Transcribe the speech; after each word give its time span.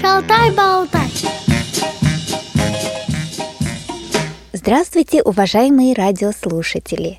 Шалтай-болтай 0.00 1.10
Здравствуйте, 4.52 5.22
уважаемые 5.22 5.94
радиослушатели! 5.94 7.18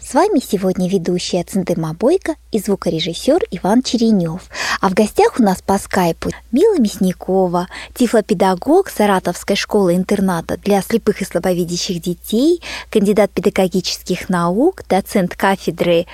С 0.00 0.14
вами 0.14 0.38
сегодня 0.38 0.88
ведущая 0.88 1.42
Центыма 1.42 1.92
Бойко 1.92 2.36
и 2.52 2.60
звукорежиссер 2.60 3.40
Иван 3.50 3.82
Черенев. 3.82 4.42
А 4.80 4.88
в 4.88 4.94
гостях 4.94 5.40
у 5.40 5.42
нас 5.42 5.60
по 5.60 5.76
скайпу 5.78 6.30
Мила 6.52 6.78
Мясникова, 6.78 7.66
тифлопедагог 7.94 8.90
Саратовской 8.90 9.56
школы-интерната 9.56 10.56
для 10.58 10.82
слепых 10.82 11.20
и 11.20 11.24
слабовидящих 11.24 12.00
детей, 12.00 12.62
кандидат 12.90 13.32
педагогических 13.32 14.28
наук, 14.28 14.84
доцент 14.88 15.34
кафедры 15.34 16.06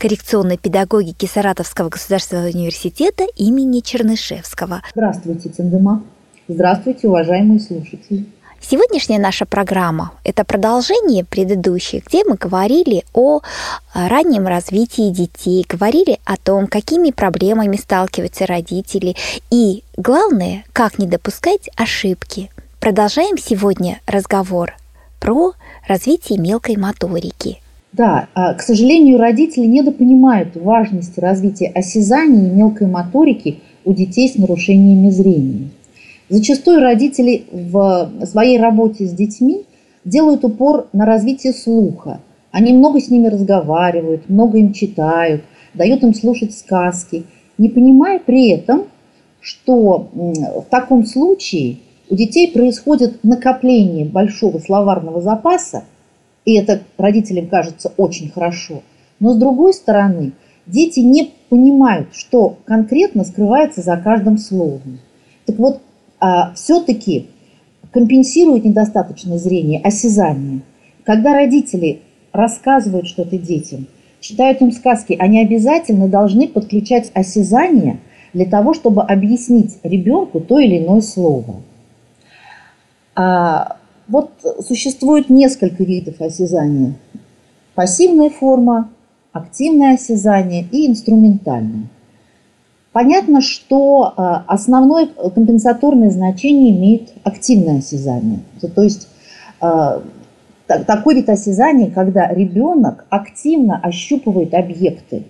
коррекционной 0.00 0.56
педагогики 0.56 1.26
Саратовского 1.26 1.90
государственного 1.90 2.46
университета 2.46 3.24
имени 3.36 3.80
Чернышевского. 3.80 4.82
Здравствуйте, 4.94 5.50
Цендема. 5.50 6.02
Здравствуйте, 6.48 7.06
уважаемые 7.06 7.60
слушатели. 7.60 8.24
Сегодняшняя 8.62 9.18
наша 9.18 9.46
программа– 9.46 10.12
это 10.24 10.44
продолжение 10.44 11.24
предыдущей, 11.24 12.02
где 12.06 12.24
мы 12.24 12.36
говорили 12.36 13.04
о 13.14 13.40
раннем 13.94 14.46
развитии 14.46 15.10
детей, 15.10 15.64
говорили 15.68 16.18
о 16.24 16.36
том, 16.36 16.66
какими 16.66 17.10
проблемами 17.10 17.76
сталкиваются 17.76 18.46
родители 18.46 19.16
и, 19.50 19.82
главное, 19.96 20.64
как 20.72 20.98
не 20.98 21.06
допускать 21.06 21.70
ошибки. 21.76 22.50
Продолжаем 22.80 23.36
сегодня 23.38 24.00
разговор 24.06 24.74
про 25.20 25.52
развитие 25.86 26.38
мелкой 26.38 26.76
моторики– 26.76 27.60
да, 27.92 28.28
а, 28.34 28.54
к 28.54 28.62
сожалению, 28.62 29.18
родители 29.18 29.66
недопонимают 29.66 30.56
важность 30.56 31.18
развития 31.18 31.72
осязания 31.74 32.48
и 32.48 32.54
мелкой 32.54 32.86
моторики 32.86 33.58
у 33.84 33.92
детей 33.92 34.28
с 34.28 34.36
нарушениями 34.36 35.10
зрения. 35.10 35.70
Зачастую 36.28 36.80
родители 36.80 37.44
в 37.50 38.12
своей 38.24 38.58
работе 38.58 39.06
с 39.06 39.10
детьми 39.10 39.64
делают 40.04 40.44
упор 40.44 40.86
на 40.92 41.04
развитие 41.04 41.52
слуха. 41.52 42.20
Они 42.52 42.72
много 42.72 43.00
с 43.00 43.10
ними 43.10 43.26
разговаривают, 43.26 44.28
много 44.28 44.58
им 44.58 44.72
читают, 44.72 45.42
дают 45.74 46.04
им 46.04 46.14
слушать 46.14 46.56
сказки, 46.56 47.24
не 47.58 47.68
понимая 47.68 48.20
при 48.20 48.50
этом, 48.50 48.84
что 49.40 50.08
в 50.14 50.64
таком 50.70 51.04
случае 51.06 51.78
у 52.08 52.14
детей 52.14 52.52
происходит 52.52 53.24
накопление 53.24 54.04
большого 54.04 54.58
словарного 54.58 55.20
запаса, 55.20 55.84
и 56.44 56.54
это 56.54 56.82
родителям 56.96 57.48
кажется 57.48 57.92
очень 57.96 58.30
хорошо. 58.30 58.82
Но 59.18 59.34
с 59.34 59.36
другой 59.36 59.74
стороны, 59.74 60.32
дети 60.66 61.00
не 61.00 61.32
понимают, 61.48 62.08
что 62.14 62.56
конкретно 62.64 63.24
скрывается 63.24 63.82
за 63.82 63.96
каждым 63.96 64.38
словом. 64.38 65.00
Так 65.46 65.58
вот, 65.58 65.80
а, 66.18 66.52
все-таки 66.54 67.26
компенсирует 67.92 68.64
недостаточное 68.64 69.38
зрение, 69.38 69.80
осязание. 69.80 70.62
Когда 71.04 71.34
родители 71.34 72.02
рассказывают 72.32 73.08
что-то 73.08 73.36
детям, 73.36 73.86
читают 74.20 74.60
им 74.60 74.70
сказки, 74.70 75.16
они 75.18 75.40
обязательно 75.40 76.08
должны 76.08 76.46
подключать 76.46 77.10
осязание 77.14 77.98
для 78.32 78.46
того, 78.46 78.74
чтобы 78.74 79.02
объяснить 79.02 79.78
ребенку 79.82 80.40
то 80.40 80.58
или 80.58 80.78
иное 80.78 81.00
слово. 81.00 81.62
А 83.16 83.76
вот 84.10 84.30
существует 84.66 85.30
несколько 85.30 85.84
видов 85.84 86.20
осязания. 86.20 86.94
Пассивная 87.74 88.28
форма, 88.28 88.90
активное 89.32 89.94
осязание 89.94 90.66
и 90.70 90.88
инструментальное. 90.88 91.86
Понятно, 92.92 93.40
что 93.40 94.12
э, 94.16 94.22
основное 94.48 95.06
компенсаторное 95.06 96.10
значение 96.10 96.72
имеет 96.72 97.12
активное 97.22 97.78
осязание. 97.78 98.40
То 98.74 98.82
есть 98.82 99.06
э, 99.62 100.00
такой 100.66 101.14
вид 101.14 101.28
осязания, 101.28 101.88
когда 101.88 102.26
ребенок 102.28 103.06
активно 103.10 103.78
ощупывает 103.80 104.54
объекты, 104.54 105.22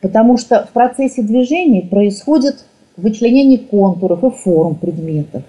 потому 0.00 0.38
что 0.38 0.64
в 0.64 0.72
процессе 0.72 1.22
движения 1.22 1.82
происходит 1.82 2.64
вычленение 2.96 3.58
контуров 3.58 4.22
и 4.22 4.30
форм 4.30 4.76
предметов. 4.76 5.42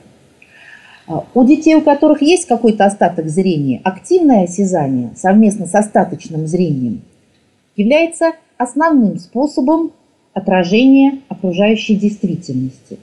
А, 1.07 1.25
у 1.33 1.43
детей, 1.45 1.75
у 1.75 1.81
которых 1.81 2.21
есть 2.21 2.47
какой-то 2.47 2.85
остаток 2.85 3.29
зрения, 3.29 3.79
активное 3.83 4.43
осязание 4.43 5.11
совместно 5.15 5.65
с 5.65 5.73
остаточным 5.73 6.47
зрением 6.47 7.01
является 7.77 8.33
основным 8.57 9.17
способом 9.17 9.91
отражения 10.33 11.19
окружающей 11.29 11.95
действительности. 11.95 12.99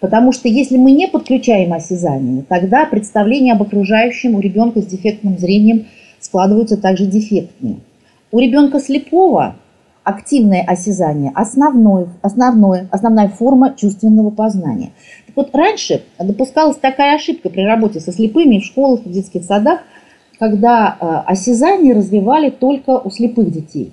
Потому 0.00 0.32
что 0.32 0.48
если 0.48 0.76
мы 0.76 0.92
не 0.92 1.06
подключаем 1.06 1.72
осязание, 1.72 2.42
тогда 2.48 2.86
представление 2.86 3.54
об 3.54 3.62
окружающем 3.62 4.34
у 4.34 4.40
ребенка 4.40 4.80
с 4.80 4.86
дефектным 4.86 5.38
зрением 5.38 5.86
складываются 6.20 6.76
также 6.76 7.06
дефектные. 7.06 7.76
У 8.30 8.38
ребенка 8.38 8.80
слепого 8.80 9.56
активное 10.08 10.62
осязание– 10.62 11.32
основной, 11.34 12.06
основной, 12.22 12.88
основная 12.90 13.28
форма 13.28 13.74
чувственного 13.76 14.30
познания. 14.30 14.92
Так 15.26 15.36
вот, 15.36 15.54
раньше 15.54 16.02
допускалась 16.18 16.76
такая 16.78 17.16
ошибка 17.16 17.50
при 17.50 17.60
работе 17.62 18.00
со 18.00 18.12
слепыми 18.12 18.58
в 18.58 18.64
школах, 18.64 19.04
в 19.04 19.10
детских 19.10 19.44
садах, 19.44 19.80
когда 20.38 20.96
э, 20.98 21.30
осязание 21.30 21.94
развивали 21.94 22.48
только 22.48 22.98
у 22.98 23.10
слепых 23.10 23.50
детей. 23.50 23.92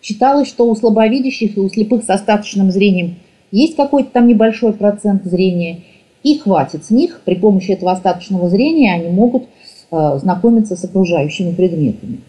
Считалось, 0.00 0.48
что 0.48 0.68
у 0.68 0.74
слабовидящих 0.76 1.56
и 1.56 1.60
у 1.60 1.68
слепых 1.68 2.04
с 2.04 2.10
остаточным 2.10 2.70
зрением 2.70 3.16
есть 3.50 3.76
какой-то 3.76 4.10
там 4.10 4.28
небольшой 4.28 4.72
процент 4.72 5.24
зрения, 5.24 5.80
и 6.22 6.38
хватит 6.38 6.84
с 6.84 6.90
них. 6.90 7.20
При 7.24 7.34
помощи 7.34 7.72
этого 7.72 7.90
остаточного 7.90 8.48
зрения 8.48 8.94
они 8.94 9.08
могут 9.08 9.44
э, 9.90 10.18
знакомиться 10.18 10.76
с 10.76 10.84
окружающими 10.84 11.52
предметами. 11.52 12.20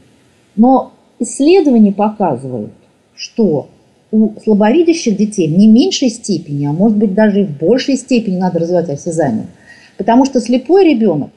Но 0.56 0.94
исследования 1.20 1.92
показывают, 1.92 2.74
что 3.16 3.70
у 4.12 4.40
слабовидящих 4.44 5.18
детей 5.18 5.48
в 5.48 5.58
не 5.58 5.68
меньшей 5.68 6.10
степени, 6.10 6.66
а 6.66 6.72
может 6.72 6.98
быть 6.98 7.14
даже 7.14 7.42
и 7.42 7.46
в 7.46 7.58
большей 7.58 7.98
степени 7.98 8.38
надо 8.38 8.60
развивать 8.60 8.90
осязание. 8.90 9.48
Потому 9.98 10.26
что 10.26 10.40
слепой 10.40 10.86
ребенок 10.86 11.32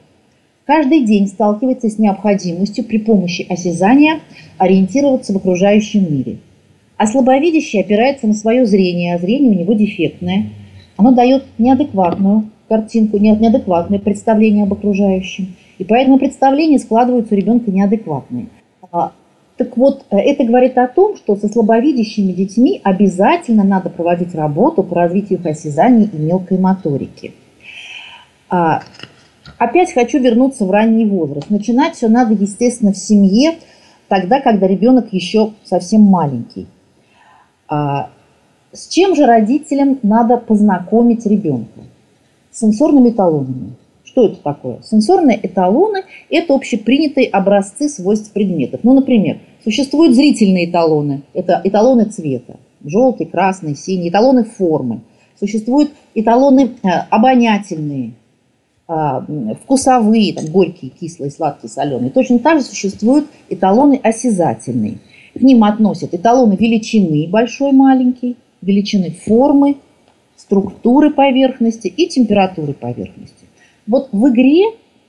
каждый 0.65 1.03
день 1.03 1.27
сталкивается 1.27 1.89
с 1.89 1.97
необходимостью 1.97 2.83
при 2.83 2.97
помощи 2.97 3.45
осязания 3.49 4.19
ориентироваться 4.59 5.33
в 5.33 5.37
окружающем 5.37 6.11
мире. 6.11 6.37
А 6.97 7.07
слабовидящий 7.07 7.79
опирается 7.79 8.27
на 8.27 8.33
свое 8.33 8.65
зрение, 8.65 9.15
а 9.15 9.19
зрение 9.19 9.51
у 9.51 9.59
него 9.59 9.73
дефектное. 9.73 10.49
Оно 10.97 11.11
дает 11.11 11.45
неадекватную 11.57 12.49
картинку, 12.67 13.17
неадекватное 13.17 13.99
представление 13.99 14.63
об 14.63 14.73
окружающем. 14.73 15.55
И 15.77 15.83
поэтому 15.83 16.19
представления 16.19 16.79
складываются 16.79 17.33
у 17.33 17.37
ребенка 17.37 17.71
неадекватные. 17.71 18.47
Так 19.57 19.75
вот, 19.75 20.05
э, 20.11 20.17
это 20.17 20.43
говорит 20.43 20.77
о 20.77 20.87
том, 20.87 21.17
что 21.17 21.35
со 21.35 21.47
слабовидящими 21.47 22.31
детьми 22.31 22.79
обязательно 22.83 23.63
надо 23.63 23.89
проводить 23.89 24.35
работу 24.35 24.83
по 24.83 24.95
развитию 24.95 25.39
их 25.39 25.45
осязания 25.45 26.07
и 26.07 26.17
мелкой 26.17 26.59
моторики. 26.59 27.33
А, 28.49 28.83
опять 29.57 29.93
хочу 29.93 30.19
вернуться 30.19 30.65
в 30.65 30.71
ранний 30.71 31.05
возраст. 31.05 31.49
Начинать 31.49 31.95
все 31.95 32.07
надо, 32.07 32.33
естественно, 32.33 32.93
в 32.93 32.97
семье, 32.97 33.55
тогда, 34.07 34.41
когда 34.41 34.67
ребенок 34.67 35.11
еще 35.11 35.53
совсем 35.63 36.01
маленький. 36.01 36.67
А, 37.67 38.11
с 38.71 38.87
чем 38.87 39.15
же 39.15 39.25
родителям 39.25 39.97
надо 40.03 40.37
познакомить 40.37 41.25
ребенка? 41.25 41.81
С 42.51 42.59
сенсорными 42.59 43.09
талонами. 43.09 43.71
Что 44.17 44.25
это 44.25 44.37
такое? 44.37 44.79
Сенсорные 44.81 45.39
эталоны– 45.43 46.01
это 46.31 46.55
общепринятые 46.55 47.27
образцы 47.27 47.87
свойств 47.87 48.33
предметов. 48.33 48.79
Ну, 48.81 48.95
например, 48.95 49.37
существуют 49.63 50.15
зрительные 50.15 50.67
эталоны. 50.67 51.21
Это 51.35 51.61
эталоны 51.63 52.05
цвета. 52.05 52.55
Желтый, 52.83 53.27
красный, 53.27 53.75
синий. 53.75 54.09
Эталоны 54.09 54.43
формы. 54.43 55.01
Существуют 55.39 55.91
эталоны 56.15 56.71
э, 56.81 56.87
обонятельные, 57.11 58.13
а, 58.87 59.23
вкусовые, 59.61 60.33
там, 60.33 60.47
горькие, 60.47 60.89
кислые, 60.89 61.29
сладкие, 61.29 61.69
соленые. 61.69 62.09
Точно 62.09 62.39
так 62.39 62.57
же 62.57 62.65
существуют 62.65 63.27
эталоны 63.49 63.99
осязательные. 64.01 64.97
К 65.35 65.41
ним 65.41 65.63
относят 65.63 66.15
эталоны 66.15 66.55
величины 66.55 67.27
большой, 67.29 67.71
маленький, 67.71 68.35
величины 68.63 69.11
формы, 69.11 69.75
структуры 70.35 71.11
поверхности 71.11 71.87
и 71.87 72.07
температуры 72.07 72.73
поверхности. 72.73 73.46
Вот 73.87 74.09
в 74.11 74.29
игре, 74.29 74.65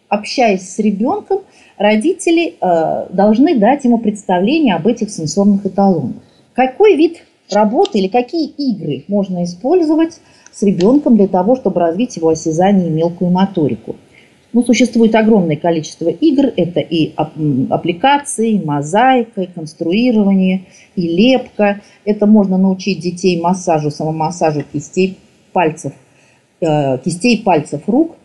общаясь 0.08 0.68
с 0.68 0.78
ребенком, 0.78 1.40
родители 1.76 2.54
э, 2.60 3.06
должны 3.12 3.58
дать 3.58 3.84
ему 3.84 3.98
представление 3.98 4.74
об 4.74 4.86
этих 4.86 5.10
сенсорных 5.10 5.66
эталонах. 5.66 6.16
Какой 6.54 6.96
вид 6.96 7.24
работы 7.50 7.98
или 7.98 8.08
какие 8.08 8.46
игры 8.46 9.04
можно 9.08 9.44
использовать 9.44 10.20
с 10.52 10.62
ребенком 10.62 11.16
для 11.16 11.28
того, 11.28 11.56
чтобы 11.56 11.80
развить 11.80 12.16
его 12.16 12.28
осязание 12.28 12.88
и 12.88 12.90
мелкую 12.90 13.30
моторику? 13.30 13.96
Ну, 14.52 14.64
существует 14.64 15.14
огромное 15.14 15.56
количество 15.56 16.08
игр. 16.08 16.46
Это 16.56 16.80
и 16.80 17.12
аппликации, 17.14 18.52
и 18.52 18.64
мозаика, 18.64 19.42
и 19.42 19.46
конструирование, 19.46 20.62
и 20.96 21.02
лепка. 21.02 21.82
Это 22.06 22.26
можно 22.26 22.56
научить 22.56 23.00
детей 23.00 23.38
массажу, 23.40 23.90
самомассажу 23.90 24.62
кистей, 24.72 25.18
пальцев– 25.52 25.92
э, 26.60 26.98
кистей 26.98 27.42
пальцев 27.42 27.82
рук, 27.86 28.16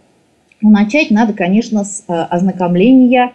начать 0.70 1.12
надо, 1.12 1.34
конечно, 1.34 1.84
с 1.84 2.04
э, 2.08 2.14
ознакомления 2.14 3.34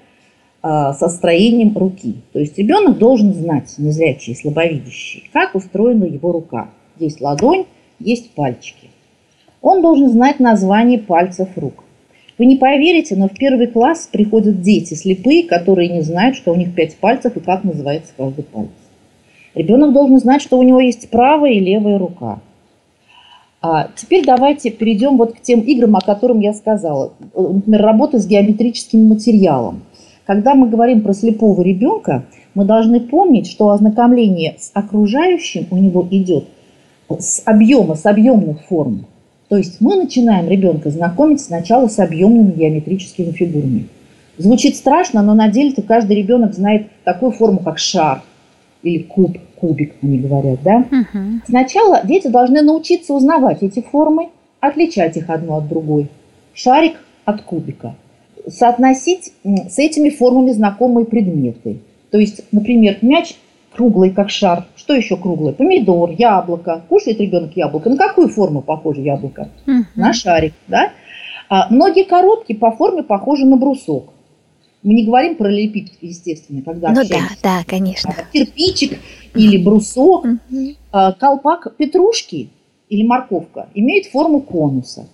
э, 0.62 0.92
со 0.98 1.08
строением 1.08 1.76
руки. 1.76 2.16
То 2.32 2.38
есть 2.40 2.58
ребенок 2.58 2.98
должен 2.98 3.34
знать, 3.34 3.74
незрячий, 3.78 4.34
слабовидящий, 4.34 5.28
как 5.32 5.54
устроена 5.54 6.04
его 6.04 6.32
рука. 6.32 6.68
Есть 6.98 7.20
ладонь, 7.20 7.66
есть 8.00 8.30
пальчики. 8.30 8.88
Он 9.60 9.82
должен 9.82 10.08
знать 10.08 10.40
название 10.40 10.98
пальцев 10.98 11.48
рук. 11.56 11.84
Вы 12.38 12.46
не 12.46 12.56
поверите, 12.56 13.16
но 13.16 13.28
в 13.28 13.32
первый 13.32 13.66
класс 13.66 14.08
приходят 14.10 14.62
дети 14.62 14.94
слепые, 14.94 15.42
которые 15.42 15.88
не 15.88 16.02
знают, 16.02 16.36
что 16.36 16.52
у 16.52 16.54
них 16.54 16.72
пять 16.74 16.96
пальцев 16.96 17.36
и 17.36 17.40
как 17.40 17.64
называется 17.64 18.12
каждый 18.16 18.44
палец. 18.44 18.70
Ребенок 19.54 19.92
должен 19.92 20.18
знать, 20.20 20.40
что 20.40 20.56
у 20.56 20.62
него 20.62 20.78
есть 20.78 21.10
правая 21.10 21.52
и 21.52 21.58
левая 21.58 21.98
рука. 21.98 22.40
А 23.60 23.88
теперь 23.96 24.24
давайте 24.24 24.70
перейдем 24.70 25.16
вот 25.16 25.34
к 25.34 25.40
тем 25.40 25.60
играм, 25.60 25.96
о 25.96 26.00
которых 26.00 26.40
я 26.40 26.52
сказала. 26.52 27.12
Например, 27.34 27.82
работа 27.82 28.18
с 28.18 28.26
геометрическим 28.26 29.06
материалом. 29.06 29.82
Когда 30.26 30.54
мы 30.54 30.68
говорим 30.68 31.02
про 31.02 31.12
слепого 31.12 31.60
ребенка, 31.62 32.26
мы 32.54 32.64
должны 32.64 33.00
помнить, 33.00 33.48
что 33.48 33.70
ознакомление 33.70 34.56
с 34.58 34.70
окружающим 34.74 35.66
у 35.70 35.76
него 35.76 36.06
идет 36.10 36.44
с 37.18 37.42
объема, 37.44 37.94
с 37.94 38.06
объемных 38.06 38.62
форм. 38.66 39.06
То 39.48 39.56
есть 39.56 39.80
мы 39.80 39.96
начинаем 39.96 40.48
ребенка 40.48 40.90
знакомить 40.90 41.40
сначала 41.40 41.88
с 41.88 41.98
объемными 41.98 42.52
геометрическими 42.52 43.32
фигурами. 43.32 43.88
Звучит 44.36 44.76
страшно, 44.76 45.22
но 45.22 45.34
на 45.34 45.48
деле-то 45.48 45.82
каждый 45.82 46.16
ребенок 46.16 46.54
знает 46.54 46.88
такую 47.02 47.32
форму, 47.32 47.58
как 47.60 47.78
шар 47.78 48.22
или 48.82 49.02
куб, 49.02 49.38
кубик, 49.60 49.94
они 50.02 50.18
говорят, 50.18 50.62
да? 50.62 50.78
Угу. 50.78 51.42
Сначала 51.46 52.00
дети 52.04 52.28
должны 52.28 52.62
научиться 52.62 53.14
узнавать 53.14 53.62
эти 53.62 53.80
формы, 53.80 54.28
отличать 54.60 55.16
их 55.16 55.30
одну 55.30 55.56
от 55.56 55.68
другой. 55.68 56.08
Шарик 56.54 56.96
от 57.24 57.42
кубика. 57.42 57.94
Соотносить 58.46 59.32
с 59.44 59.78
этими 59.78 60.10
формами 60.10 60.52
знакомые 60.52 61.06
предметы. 61.06 61.80
То 62.10 62.18
есть, 62.18 62.42
например, 62.52 62.98
мяч 63.02 63.36
круглый, 63.74 64.10
как 64.10 64.30
шар. 64.30 64.66
Что 64.76 64.94
еще 64.94 65.16
круглое? 65.16 65.52
Помидор, 65.52 66.10
яблоко. 66.10 66.82
Кушает 66.88 67.20
ребенок 67.20 67.56
яблоко. 67.56 67.90
На 67.90 67.96
какую 67.96 68.28
форму 68.28 68.62
похоже 68.62 69.02
яблоко? 69.02 69.50
Угу. 69.66 69.84
На 69.94 70.12
шарик, 70.12 70.54
да? 70.66 70.90
А 71.48 71.72
многие 71.72 72.04
коробки 72.04 72.54
по 72.54 72.72
форме 72.72 73.02
похожи 73.02 73.46
на 73.46 73.56
брусок. 73.56 74.12
Мы 74.82 74.94
не 74.94 75.04
говорим 75.04 75.34
про 75.34 75.48
лепит, 75.48 75.92
естественно, 76.00 76.62
когда 76.62 76.90
Ну 76.90 77.02
да, 77.08 77.28
да, 77.42 77.62
конечно. 77.66 78.14
А 78.16 78.32
кирпичик 78.32 78.98
или 79.34 79.62
брусок. 79.62 80.24
Угу. 80.24 80.74
Колпак 81.18 81.76
петрушки 81.76 82.50
или 82.88 83.06
морковка 83.06 83.68
имеет 83.74 84.06
форму 84.06 84.40
конуса. 84.40 85.06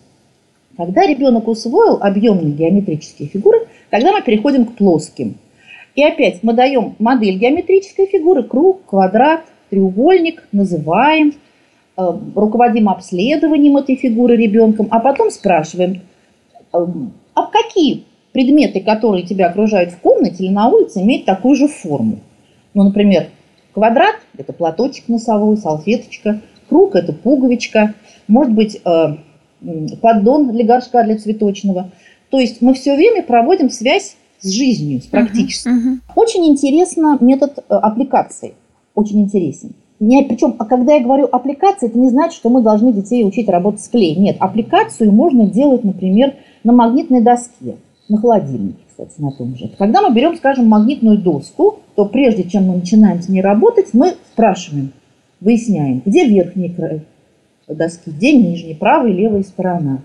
Когда 0.77 1.07
ребенок 1.07 1.47
усвоил 1.49 1.99
объемные 2.01 2.53
геометрические 2.53 3.29
фигуры, 3.29 3.69
тогда 3.91 4.13
мы 4.13 4.23
переходим 4.23 4.67
к 4.67 4.75
плоским– 4.75 5.37
и 5.95 6.03
опять 6.03 6.43
мы 6.43 6.55
даем 6.55 6.97
модель 6.99 7.39
геометрической 7.39 8.07
фигуры, 8.07 8.43
круг, 8.43 8.85
квадрат, 8.87 9.43
треугольник, 9.71 10.43
называем, 10.51 11.35
э, 11.97 12.03
руководим 12.35 12.89
обследованием 12.89 13.77
этой 13.77 13.95
фигуры 13.95 14.37
ребенком, 14.37 14.89
а 14.91 14.99
потом 14.99 15.31
спрашиваем, 15.31 16.03
э, 16.73 16.79
а 17.35 17.47
какие 17.47 18.05
предметы, 18.33 18.81
которые 18.81 19.25
тебя 19.25 19.47
окружают 19.47 19.93
в 19.93 19.99
комнате 19.99 20.45
или 20.45 20.53
на 20.53 20.69
улице, 20.69 21.01
имеют 21.01 21.27
такую 21.27 21.55
же 21.55 21.69
форму? 21.69 22.19
Ну, 22.75 22.83
например, 22.83 23.29
квадрат– 23.75 24.17
это 24.38 24.53
платочек 24.53 25.09
носовой, 25.09 25.56
салфеточка, 25.56 26.41
круг– 26.69 26.94
это 26.97 27.12
пуговичка, 27.12 27.94
может 28.29 28.53
быть, 28.53 28.81
э, 28.85 29.17
поддон 30.00 30.50
для 30.53 30.65
горшка, 30.65 31.03
для 31.05 31.19
цветочного. 31.19 31.91
То 32.31 32.38
есть 32.38 32.62
мы 32.62 32.75
все 32.75 32.97
время 32.97 33.23
проводим 33.23 33.71
связь 33.71 34.17
с 34.41 34.50
жизнью, 34.50 35.00
с 35.00 35.06
практической. 35.06 35.73
Uh-huh, 35.73 35.94
uh-huh. 35.94 36.12
Очень 36.17 36.47
интересно 36.47 37.19
метод 37.21 37.59
э, 37.59 37.75
аппликации. 37.75 38.55
Очень 38.94 39.23
интересен. 39.23 39.75
Не, 40.00 40.23
причем, 40.23 40.56
а 40.59 40.65
когда 40.65 40.94
я 40.94 41.00
говорю 41.03 41.29
аппликация, 41.31 41.88
это 41.88 41.99
не 41.99 42.09
значит, 42.09 42.35
что 42.35 42.50
мы 42.50 42.62
должны 42.62 42.93
детей 42.93 43.25
учить 43.25 43.49
работать 43.49 43.81
с 43.81 43.88
клеем. 43.88 44.23
Нет, 44.23 44.37
аппликацию 44.41 45.12
можно 45.12 45.47
делать, 45.47 45.85
например, 45.85 46.35
на 46.62 46.73
магнитной 46.73 47.23
доске, 47.23 47.77
на 48.09 48.19
холодильнике, 48.19 48.84
кстати, 48.94 49.20
на 49.20 49.32
том 49.32 49.56
же. 49.56 49.70
Когда 49.76 50.02
мы 50.02 50.14
берем, 50.14 50.37
скажем, 50.37 50.69
магнитную 50.69 51.19
доску, 51.19 51.81
то 51.96 52.05
прежде 52.06 52.44
чем 52.44 52.69
мы 52.69 52.76
начинаем 52.76 53.20
с 53.20 53.29
ней 53.29 53.41
работать, 53.41 53.93
мы 53.93 54.14
спрашиваем, 54.32 54.93
выясняем, 55.41 56.00
где 56.05 56.26
верхний 56.26 56.70
край 56.70 57.02
доски, 57.67 58.11
где 58.11 58.32
нижний, 58.32 58.75
правая 58.75 59.11
и 59.11 59.14
левая 59.14 59.43
сторона, 59.43 60.02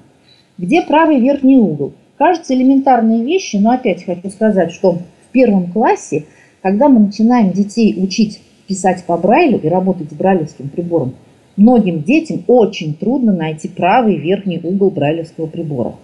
где 0.57 0.81
правый 0.81 1.19
верхний 1.19 1.57
угол. 1.57 1.94
Кажутся 2.18 2.56
элементарные 2.56 3.24
вещи, 3.24 3.57
но 3.57 3.71
опять 3.71 4.03
хочу 4.03 4.30
сказать, 4.30 4.71
что 4.71 4.94
в 4.94 5.31
первом 5.31 5.71
классе, 5.71 6.25
когда 6.62 6.89
мы 6.89 7.00
начинаем 7.00 7.51
детей 7.51 7.95
учить 8.01 8.41
писать 8.68 9.03
по 9.06 9.18
Брайлю 9.18 9.59
и 9.59 9.68
работать 9.68 10.12
с 10.12 10.15
брайлевским 10.15 10.69
прибором, 10.69 11.13
многим 11.57 12.01
детям 12.01 12.44
очень 12.47 12.95
трудно 12.95 13.33
найти 13.33 13.68
правый 13.68 14.15
верхний 14.15 14.59
угол 14.63 14.89
брайлевского 14.89 15.45
прибора. 15.45 15.95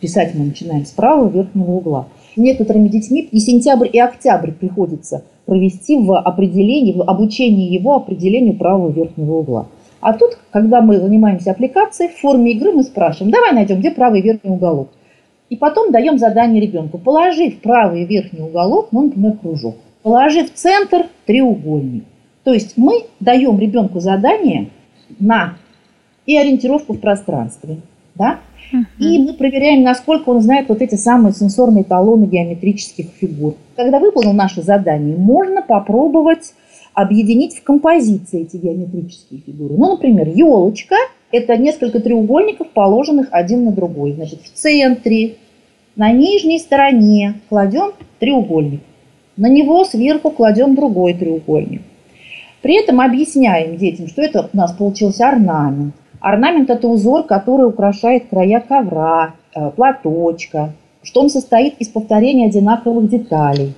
Писать 0.00 0.34
мы 0.34 0.46
начинаем 0.46 0.86
с 0.86 0.90
правого 0.90 1.28
верхнего 1.28 1.72
угла. 1.72 2.08
Некоторыми 2.36 2.88
детьми 2.88 3.28
и 3.30 3.38
сентябрь, 3.38 3.88
и 3.92 3.98
октябрь 3.98 4.52
приходится 4.52 5.24
провести 5.46 5.98
в 5.98 6.16
определении, 6.16 6.92
в 6.92 7.02
обучении 7.02 7.72
его 7.72 7.96
определению 7.96 8.54
правого 8.56 8.90
верхнего 8.90 9.34
угла. 9.34 9.66
А 10.00 10.14
тут, 10.14 10.38
когда 10.50 10.80
мы 10.80 10.98
занимаемся 10.98 11.50
аппликацией, 11.50 12.10
в 12.10 12.20
форме 12.20 12.52
игры 12.52 12.72
мы 12.72 12.82
спрашиваем, 12.84 13.32
давай 13.32 13.52
найдем, 13.52 13.80
где 13.80 13.90
правый 13.90 14.22
верхний 14.22 14.50
уголок. 14.50 14.88
И 15.50 15.56
потом 15.56 15.90
даем 15.90 16.18
задание 16.18 16.60
ребенку. 16.60 16.98
Положи 16.98 17.50
в 17.50 17.60
правый 17.60 18.04
верхний 18.04 18.40
уголок, 18.40 18.88
ну, 18.92 19.04
например, 19.04 19.36
кружок. 19.38 19.76
Положи 20.02 20.44
в 20.44 20.54
центр 20.54 21.06
треугольник. 21.26 22.04
То 22.44 22.54
есть 22.54 22.74
мы 22.76 23.06
даем 23.18 23.58
ребенку 23.58 24.00
задание 24.00 24.70
на 25.18 25.56
и 26.24 26.36
ориентировку 26.36 26.94
в 26.94 27.00
пространстве. 27.00 27.78
Да? 28.14 28.38
И 28.98 29.18
мы 29.18 29.34
проверяем, 29.34 29.82
насколько 29.82 30.28
он 30.28 30.40
знает 30.40 30.68
вот 30.68 30.80
эти 30.82 30.94
самые 30.94 31.32
сенсорные 31.32 31.84
талоны 31.84 32.26
геометрических 32.26 33.06
фигур. 33.20 33.54
Когда 33.76 33.98
выполнил 33.98 34.32
наше 34.32 34.62
задание, 34.62 35.16
можно 35.16 35.62
попробовать 35.62 36.54
объединить 36.94 37.56
в 37.56 37.62
композиции 37.62 38.42
эти 38.42 38.56
геометрические 38.56 39.40
фигуры. 39.40 39.74
Ну, 39.76 39.90
например, 39.92 40.28
елочка– 40.28 40.96
это 41.32 41.56
несколько 41.56 42.00
треугольников, 42.00 42.70
положенных 42.70 43.28
один 43.30 43.64
на 43.64 43.72
другой. 43.72 44.12
Значит, 44.12 44.40
в 44.42 44.52
центре, 44.52 45.36
на 45.96 46.12
нижней 46.12 46.58
стороне 46.58 47.40
кладем 47.48 47.92
треугольник. 48.18 48.82
На 49.36 49.48
него 49.48 49.84
сверху 49.84 50.30
кладем 50.30 50.74
другой 50.74 51.14
треугольник. 51.14 51.82
При 52.62 52.78
этом 52.78 53.00
объясняем 53.00 53.76
детям, 53.76 54.06
что 54.06 54.22
это 54.22 54.48
у 54.52 54.56
нас 54.56 54.72
получился 54.72 55.28
орнамент. 55.28 55.94
Орнамент– 56.20 56.68
это 56.70 56.86
узор, 56.86 57.24
который 57.24 57.66
украшает 57.66 58.28
края 58.28 58.60
ковра, 58.60 59.34
э, 59.54 59.70
платочка, 59.70 60.74
что 61.02 61.20
он 61.20 61.30
состоит 61.30 61.78
из 61.78 61.88
повторения 61.88 62.46
одинаковых 62.46 63.08
деталей. 63.08 63.72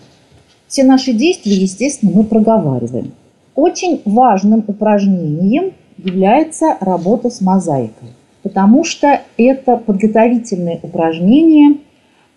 Все 0.67 0.83
наши 0.83 1.13
действия, 1.13 1.55
естественно, 1.55 2.13
мы 2.13 2.25
проговариваем. 2.25 3.13
Очень 3.55 4.01
важным 4.05 4.65
упражнением 4.67 5.73
является 5.99 6.77
работа 6.81 7.31
с 7.31 7.41
мозаикой, 7.41 8.09
потому 8.43 8.83
что 8.83 9.21
это 9.37 9.77
подготовительное 9.77 10.81
упражнение 10.83 11.77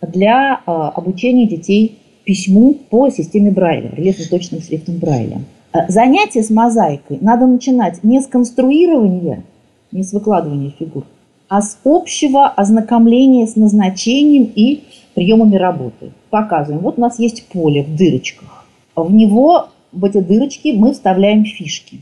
для 0.01 0.59
а, 0.65 0.89
обучения 0.89 1.47
детей 1.47 1.97
письму 2.25 2.73
по 2.73 3.09
системе 3.09 3.51
Брайля, 3.51 3.91
рельефно-точным 3.95 4.61
шрифтом 4.61 4.97
Брайля. 4.97 5.39
Занятие 5.87 6.43
с 6.43 6.49
мозаикой 6.49 7.17
надо 7.21 7.47
начинать 7.47 8.03
не 8.03 8.21
с 8.21 8.27
конструирования, 8.27 9.43
не 9.95 10.03
с 10.03 10.11
выкладывания 10.11 10.71
фигур, 10.77 11.05
а 11.47 11.61
с 11.61 11.79
общего 11.85 12.47
ознакомления 12.47 13.47
с 13.47 13.55
назначением 13.55 14.51
и 14.55 14.83
приемами 15.13 15.55
работы. 15.55 16.11
Показываем. 16.29 16.81
Вот 16.81 16.97
у 16.97 17.01
нас 17.01 17.17
есть 17.17 17.47
поле 17.47 17.83
в 17.83 17.95
дырочках. 17.95 18.65
В 18.95 19.13
него, 19.13 19.69
в 19.91 20.03
эти 20.03 20.19
дырочки 20.19 20.73
мы 20.73 20.93
вставляем 20.93 21.45
фишки. 21.45 22.01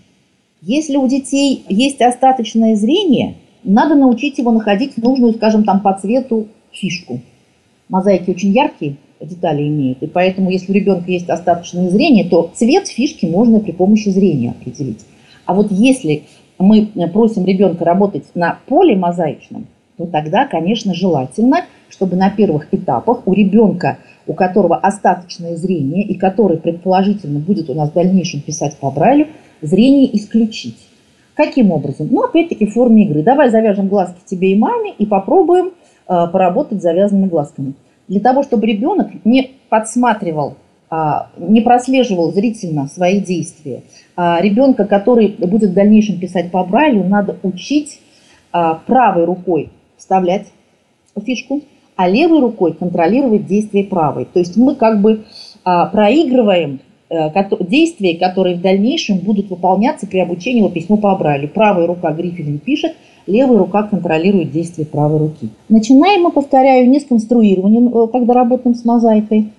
Если 0.62 0.96
у 0.96 1.08
детей 1.08 1.64
есть 1.70 2.02
остаточное 2.02 2.76
зрение, 2.76 3.36
надо 3.64 3.96
научить 3.96 4.40
его 4.40 4.52
находить 4.52 4.98
нужную, 4.98 5.34
скажем, 5.34 5.64
там 5.64 5.82
по 5.82 5.94
цвету 5.94 6.48
фишку. 6.72 7.20
Мозаики 7.90 8.32
очень 8.32 8.52
яркие 8.52 8.96
детали 9.22 9.68
имеют, 9.68 10.02
и 10.02 10.08
поэтому, 10.08 10.50
если 10.50 10.72
у 10.72 10.76
ребенка 10.76 11.12
есть 11.12 11.30
остаточное 11.30 11.90
зрение, 11.90 12.26
то 12.26 12.52
цвет 12.56 12.88
фишки 12.88 13.26
можно 13.26 13.60
при 13.60 13.72
помощи 13.72 14.10
зрения 14.10 14.52
определить. 14.52 15.00
А 15.46 15.54
вот 15.54 15.72
если 15.72 16.24
мы 16.64 16.90
просим 17.10 17.46
ребенка 17.46 17.86
работать 17.86 18.24
на 18.36 18.58
поле 18.68 18.96
мозаичном, 18.96 19.68
то 19.98 20.06
тогда, 20.06 20.46
конечно, 20.48 20.94
желательно, 20.94 21.66
чтобы 21.90 22.16
на 22.16 22.30
первых 22.30 22.68
этапах 22.72 23.28
у 23.28 23.34
ребенка, 23.34 23.98
у 24.26 24.34
которого 24.34 24.78
остаточное 24.78 25.56
зрение 25.56 26.04
и 26.04 26.16
который 26.16 26.58
предположительно 26.58 27.40
будет 27.40 27.70
у 27.70 27.74
нас 27.74 27.90
в 27.90 27.94
дальнейшем 27.94 28.42
писать 28.42 28.78
по 28.78 28.90
Брайлю, 28.90 29.28
зрение 29.62 30.16
исключить. 30.18 30.78
Каким 31.36 31.72
образом? 31.72 32.08
Ну, 32.12 32.24
опять-таки, 32.24 32.66
в 32.66 32.74
форме 32.74 33.06
игры. 33.06 33.24
Давай 33.24 33.50
завяжем 33.50 33.88
глазки 33.88 34.20
тебе 34.26 34.52
и 34.52 34.56
маме 34.56 34.94
и 34.98 35.06
попробуем 35.06 35.68
э, 35.68 35.72
поработать 36.08 36.80
с 36.80 36.84
завязанными 36.84 37.28
глазками. 37.28 37.74
Для 38.08 38.20
того, 38.20 38.44
чтобы 38.44 38.68
ребенок 38.68 39.10
не 39.26 39.52
подсматривал, 39.70 40.56
не 41.38 41.62
прослеживал 41.62 42.32
зрительно 42.32 42.88
свои 42.88 43.20
действия. 43.20 43.84
Э, 44.18 44.38
ребенка, 44.42 44.86
который 44.86 45.30
будет 45.30 45.72
в 45.72 45.74
дальнейшем 45.74 46.20
писать 46.20 46.52
по 46.52 46.64
Брайлю, 46.64 47.04
надо 47.04 47.38
учить 47.44 48.00
э, 48.54 48.74
правой 48.86 49.26
рукой 49.26 49.70
вставлять 49.98 50.48
фишку, 51.26 51.62
а 51.96 52.10
левой 52.10 52.42
рукой 52.42 52.74
контролировать 52.74 53.46
действия 53.46 53.84
правой. 53.84 54.26
То 54.26 54.40
есть 54.40 54.58
мы 54.58 54.76
как 54.76 55.02
бы 55.02 55.24
э, 55.66 55.86
проигрываем 55.92 56.80
Э, 57.14 57.30
действия, 57.60 58.18
которые 58.18 58.56
в 58.56 58.62
дальнейшем 58.62 59.20
будут 59.20 59.50
выполняться 59.50 60.08
при 60.08 60.18
обучении 60.18 60.60
его 60.60 60.70
письму 60.70 60.98
по 60.98 61.16
Брайлю. 61.16 61.48
Правая 61.48 61.86
рука 61.86 62.12
грифелем 62.12 62.58
пишет, 62.58 62.96
левая 63.28 63.60
рука 63.60 63.84
контролирует 63.84 64.52
действия 64.52 64.86
правой 64.86 65.20
руки. 65.20 65.50
Начинаем 65.70 66.24
мы, 66.24 66.32
повторяю, 66.32 66.90
не 66.90 67.00
с 67.00 67.06
конструирования, 67.06 67.88
э, 67.88 68.08
когда 68.08 68.34
работаем 68.34 68.74
с 68.74 68.84
мозаикой, 68.84 69.50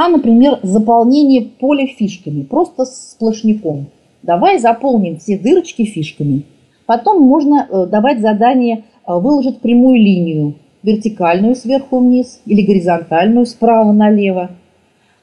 а, 0.00 0.08
например, 0.08 0.60
заполнение 0.62 1.42
поля 1.42 1.88
фишками, 1.88 2.44
просто 2.44 2.84
сплошняком. 2.84 3.86
Давай 4.22 4.60
заполним 4.60 5.18
все 5.18 5.36
дырочки 5.36 5.84
фишками. 5.84 6.44
Потом 6.86 7.20
можно 7.20 7.66
э, 7.68 7.86
давать 7.86 8.20
задание 8.20 8.84
выложить 9.04 9.58
прямую 9.58 9.96
линию, 9.96 10.54
вертикальную 10.84 11.56
сверху 11.56 11.98
вниз 11.98 12.40
или 12.46 12.62
горизонтальную 12.62 13.44
справа 13.44 13.90
налево. 13.90 14.50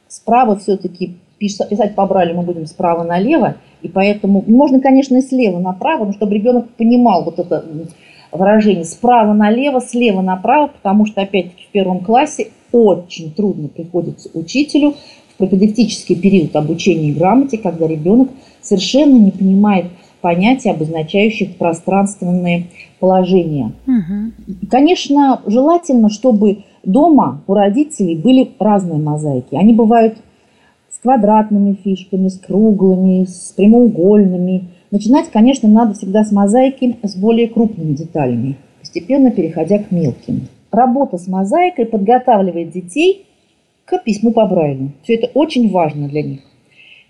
Справа 0.09 0.57
все-таки 0.57 1.15
писать 1.37 1.95
по 1.95 2.05
брайлю 2.05 2.35
мы 2.35 2.43
будем 2.43 2.65
справа 2.65 3.03
налево, 3.03 3.55
и 3.81 3.87
поэтому 3.87 4.43
можно, 4.45 4.81
конечно, 4.81 5.15
и 5.15 5.21
слева 5.21 5.59
направо, 5.59 6.03
но 6.03 6.11
чтобы 6.11 6.33
ребенок 6.33 6.67
понимал 6.71 7.23
вот 7.23 7.39
это 7.39 7.63
выражение 8.35 8.85
справа 8.85 9.33
налево, 9.33 9.79
слева 9.81 10.21
направо, 10.21 10.67
потому 10.67 11.05
что, 11.05 11.21
опять-таки, 11.21 11.65
в 11.67 11.71
первом 11.71 11.99
классе 11.99 12.49
очень 12.71 13.31
трудно 13.31 13.67
приходится 13.67 14.29
учителю 14.33 14.95
в 15.33 15.37
пропедевтический 15.37 16.15
период 16.15 16.55
обучения 16.55 17.13
грамоте, 17.13 17.57
когда 17.57 17.87
ребенок 17.87 18.29
совершенно 18.61 19.17
не 19.17 19.31
понимает 19.31 19.85
понятия, 20.21 20.71
обозначающих 20.71 21.57
пространственные 21.57 22.67
положения. 22.99 23.73
Угу. 23.85 24.67
Конечно, 24.69 25.41
желательно, 25.45 26.09
чтобы 26.09 26.63
дома 26.83 27.41
у 27.47 27.53
родителей 27.53 28.15
были 28.15 28.51
разные 28.59 28.99
мозаики. 28.99 29.55
Они 29.55 29.73
бывают 29.73 30.17
квадратными 31.05 31.77
фишками, 31.83 32.29
с 32.29 32.39
круглыми, 32.39 33.25
с 33.25 33.53
прямоугольными. 33.55 34.69
Начинать, 34.95 35.29
конечно, 35.29 35.67
надо 35.67 35.93
всегда 35.93 36.23
с 36.23 36.31
мозаики 36.31 36.95
с 37.03 37.17
более 37.17 37.49
крупными 37.49 37.91
деталями, 37.91 38.55
постепенно 38.79 39.29
переходя 39.29 39.79
к 39.79 39.91
мелким. 39.91 40.47
Работа 40.71 41.17
с 41.17 41.27
мозаикой 41.27 41.85
подготавливает 41.85 42.71
детей 42.71 43.25
к 43.83 44.01
письму 44.01 44.31
по 44.31 44.45
Брайлю. 44.45 44.93
Все 45.03 45.15
это 45.15 45.27
очень 45.33 45.69
важно 45.69 46.07
для 46.07 46.23
них. 46.23 46.39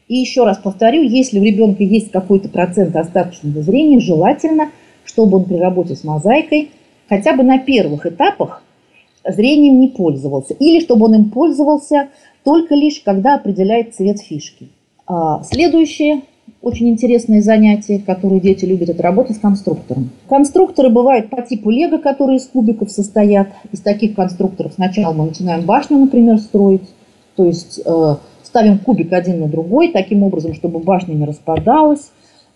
И 0.07 0.15
еще 0.15 0.45
раз 0.45 0.57
повторю, 0.57 1.03
если 1.03 1.37
у 1.37 1.43
ребенка 1.43 1.83
есть 1.83 2.09
какой-то 2.09 2.49
процент 2.49 2.95
остаточного 2.95 3.61
зрения, 3.61 3.99
желательно, 3.99 4.71
чтобы 5.03 5.37
он 5.37 5.45
при 5.45 5.57
работе 5.57 5.95
с 5.95 6.03
мозаикой 6.03 6.71
хотя 7.07 7.35
бы 7.35 7.43
на 7.43 7.59
первых 7.59 8.07
этапах 8.07 8.63
зрением 9.23 9.79
не 9.79 9.89
пользовался. 9.89 10.55
Или 10.55 10.79
чтобы 10.79 11.05
он 11.05 11.13
им 11.13 11.29
пользовался 11.29 12.07
только 12.43 12.73
лишь 12.73 13.01
когда 13.01 13.35
определяет 13.35 13.93
цвет 13.93 14.19
фишки. 14.21 14.69
А 15.05 15.43
следующее 15.43 16.23
очень 16.65 16.89
интересное 16.89 17.43
занятие, 17.43 17.99
которое 17.99 18.39
дети 18.39 18.65
любят, 18.65 18.89
это 18.89 19.03
работа 19.03 19.35
с 19.35 19.37
конструктором. 19.37 20.09
Конструкторы 20.27 20.89
бывают 20.89 21.29
по 21.29 21.43
типу 21.43 21.69
лего, 21.69 21.99
которые 21.99 22.37
из 22.37 22.47
кубиков 22.47 22.89
состоят. 22.89 23.49
Из 23.71 23.81
таких 23.81 24.15
конструкторов 24.15 24.73
сначала 24.73 25.13
мы 25.13 25.27
начинаем 25.27 25.63
башню, 25.63 25.99
например, 25.99 26.39
строить. 26.39 26.89
То 27.35 27.45
есть 27.45 27.79
э, 27.85 28.15
ставим 28.41 28.79
кубик 28.79 29.13
один 29.13 29.41
на 29.41 29.47
другой, 29.47 29.91
таким 29.91 30.23
образом, 30.23 30.55
чтобы 30.55 30.79
башня 30.79 31.13
не 31.13 31.25
распадалась. 31.25 32.11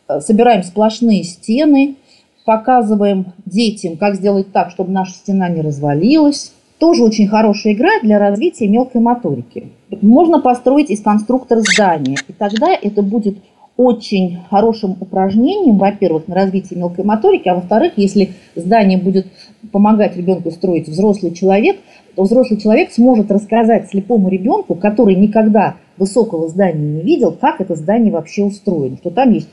Э, 0.08 0.22
собираем 0.22 0.64
сплошные 0.64 1.24
стены, 1.24 1.98
показываем 2.46 3.34
детям, 3.46 3.96
как 3.96 4.16
сделать 4.16 4.52
так, 4.52 4.72
чтобы 4.72 4.92
наша 4.92 5.14
стена 5.14 5.50
не 5.50 5.62
развалилась. 5.62 6.52
Тоже 6.80 7.04
очень 7.04 7.28
хорошая 7.28 7.74
игра 7.74 7.92
для 8.02 8.18
развития 8.18 8.68
мелкой 8.68 9.02
моторики. 9.02 9.68
Можно 10.02 10.42
построить 10.42 10.90
из 10.90 11.02
конструктора 11.02 11.62
здание, 11.62 12.18
и 12.28 12.34
тогда 12.34 12.74
это 12.74 13.04
будет 13.04 13.38
очень 13.80 14.40
хорошим 14.50 14.98
упражнением, 15.00 15.78
во-первых, 15.78 16.28
на 16.28 16.36
развитие 16.36 16.78
мелкой 16.78 17.06
моторики, 17.06 17.48
а 17.48 17.56
во-вторых, 17.56 17.94
если 17.96 18.34
здание 18.54 18.98
будет 18.98 19.28
помогать 19.72 20.18
ребенку 20.18 20.52
строить 20.52 20.90
взрослый 20.90 21.32
человек, 21.32 21.78
то 22.14 22.24
взрослый 22.24 22.60
человек 22.60 22.92
сможет 22.92 23.32
рассказать 23.32 23.88
слепому 23.88 24.28
ребенку, 24.28 24.76
который 24.76 25.16
никогда 25.16 25.78
высокого 25.96 26.50
здания 26.50 26.98
не 26.98 27.02
видел, 27.04 27.32
как 27.32 27.62
это 27.62 27.76
здание 27.76 28.12
вообще 28.12 28.44
устроено, 28.44 28.98
что 28.98 29.12
там 29.12 29.32
есть 29.32 29.48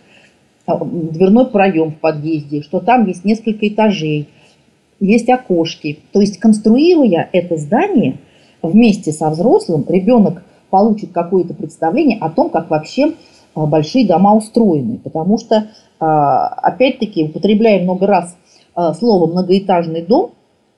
а, 0.67 0.85
дверной 0.85 1.47
проем 1.47 1.93
в 1.93 2.01
подъезде, 2.01 2.63
что 2.63 2.81
там 2.81 3.07
есть 3.07 3.25
несколько 3.25 3.69
этажей, 3.69 4.27
есть 4.99 5.29
окошки. 5.29 6.01
То 6.11 6.21
есть, 6.21 6.41
конструируя 6.41 7.29
это 7.31 7.57
здание 7.59 8.17
вместе 8.61 9.13
со 9.13 9.31
взрослым, 9.31 9.85
ребенок 9.89 10.43
получит 10.71 11.13
какое-то 11.13 11.55
представление 11.55 12.19
о 12.19 12.29
том, 12.29 12.51
как 12.51 12.71
вообще 12.71 13.13
большие 13.65 14.07
дома 14.07 14.35
устроены. 14.35 14.99
Потому 14.99 15.39
что, 15.39 15.69
а, 15.99 16.49
опять-таки, 16.49 17.25
употребляя 17.25 17.83
много 17.83 18.07
раз 18.07 18.37
а, 18.75 18.93
слово 18.93 19.31
«многоэтажный 19.31 20.03
дом», 20.03 20.33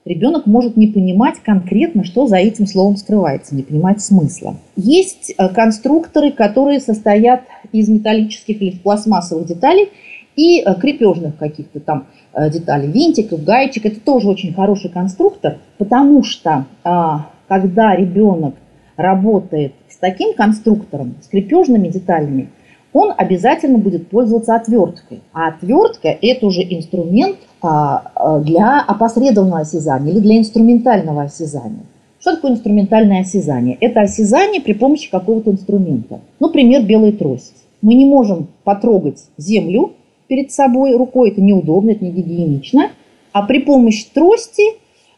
ребенок 0.05 0.45
может 0.45 0.77
не 0.77 0.87
понимать 0.87 1.39
конкретно, 1.43 2.05
что 2.05 2.27
за 2.27 2.37
этим 2.37 2.65
словом 2.67 2.95
скрывается, 2.95 3.55
не 3.55 3.63
понимать 3.63 4.01
смысла. 4.01 4.55
Есть 4.77 5.35
конструкторы, 5.53 6.31
которые 6.31 6.79
состоят 6.79 7.41
из 7.73 7.89
металлических 7.89 8.61
или 8.61 8.77
пластмассовых 8.77 9.45
деталей 9.45 9.89
и 10.35 10.63
крепежных 10.79 11.37
каких-то 11.37 11.81
там 11.81 12.05
детали 12.49 12.87
винтиков, 12.87 13.43
гаечек. 13.43 13.85
Это 13.85 13.99
тоже 13.99 14.29
очень 14.29 14.53
хороший 14.53 14.89
конструктор, 14.89 15.57
потому 15.77 16.23
что 16.23 16.65
а, 16.83 17.27
когда 17.49 17.95
ребенок 17.95 18.55
работает 18.95 19.73
с 19.89 19.97
таким 19.97 20.33
конструктором, 20.33 21.15
с 21.21 21.27
крепежными 21.27 21.87
деталями, 21.87 22.49
он 22.93 23.13
обязательно 23.15 23.77
будет 23.77 24.09
пользоваться 24.09 24.55
отверткой. 24.55 25.21
А 25.33 25.49
отвертка– 25.49 26.07
это 26.21 26.45
уже 26.45 26.61
инструмент 26.61 27.37
а, 27.61 28.11
а, 28.15 28.39
для 28.39 28.81
опосредованного 28.81 29.61
осязания 29.61 30.11
или 30.11 30.19
для 30.19 30.37
инструментального 30.37 31.23
осязания. 31.23 31.83
Что 32.19 32.35
такое 32.35 32.51
инструментальное 32.51 33.21
осязание? 33.21 33.77
Это 33.79 34.01
осязание 34.01 34.61
при 34.61 34.73
помощи 34.73 35.09
какого-то 35.09 35.51
инструмента. 35.51 36.19
Например, 36.39 36.81
белая 36.81 37.11
трость. 37.11 37.63
Мы 37.81 37.93
не 37.93 38.05
можем 38.05 38.47
потрогать 38.63 39.23
землю 39.37 39.93
перед 40.27 40.51
собой 40.51 40.95
рукой, 40.97 41.31
это 41.31 41.41
неудобно, 41.41 41.91
это 41.91 42.03
не 42.03 42.11
гигиенично. 42.11 42.89
А 43.31 43.43
при 43.43 43.59
помощи 43.59 44.05
трости, 44.13 44.63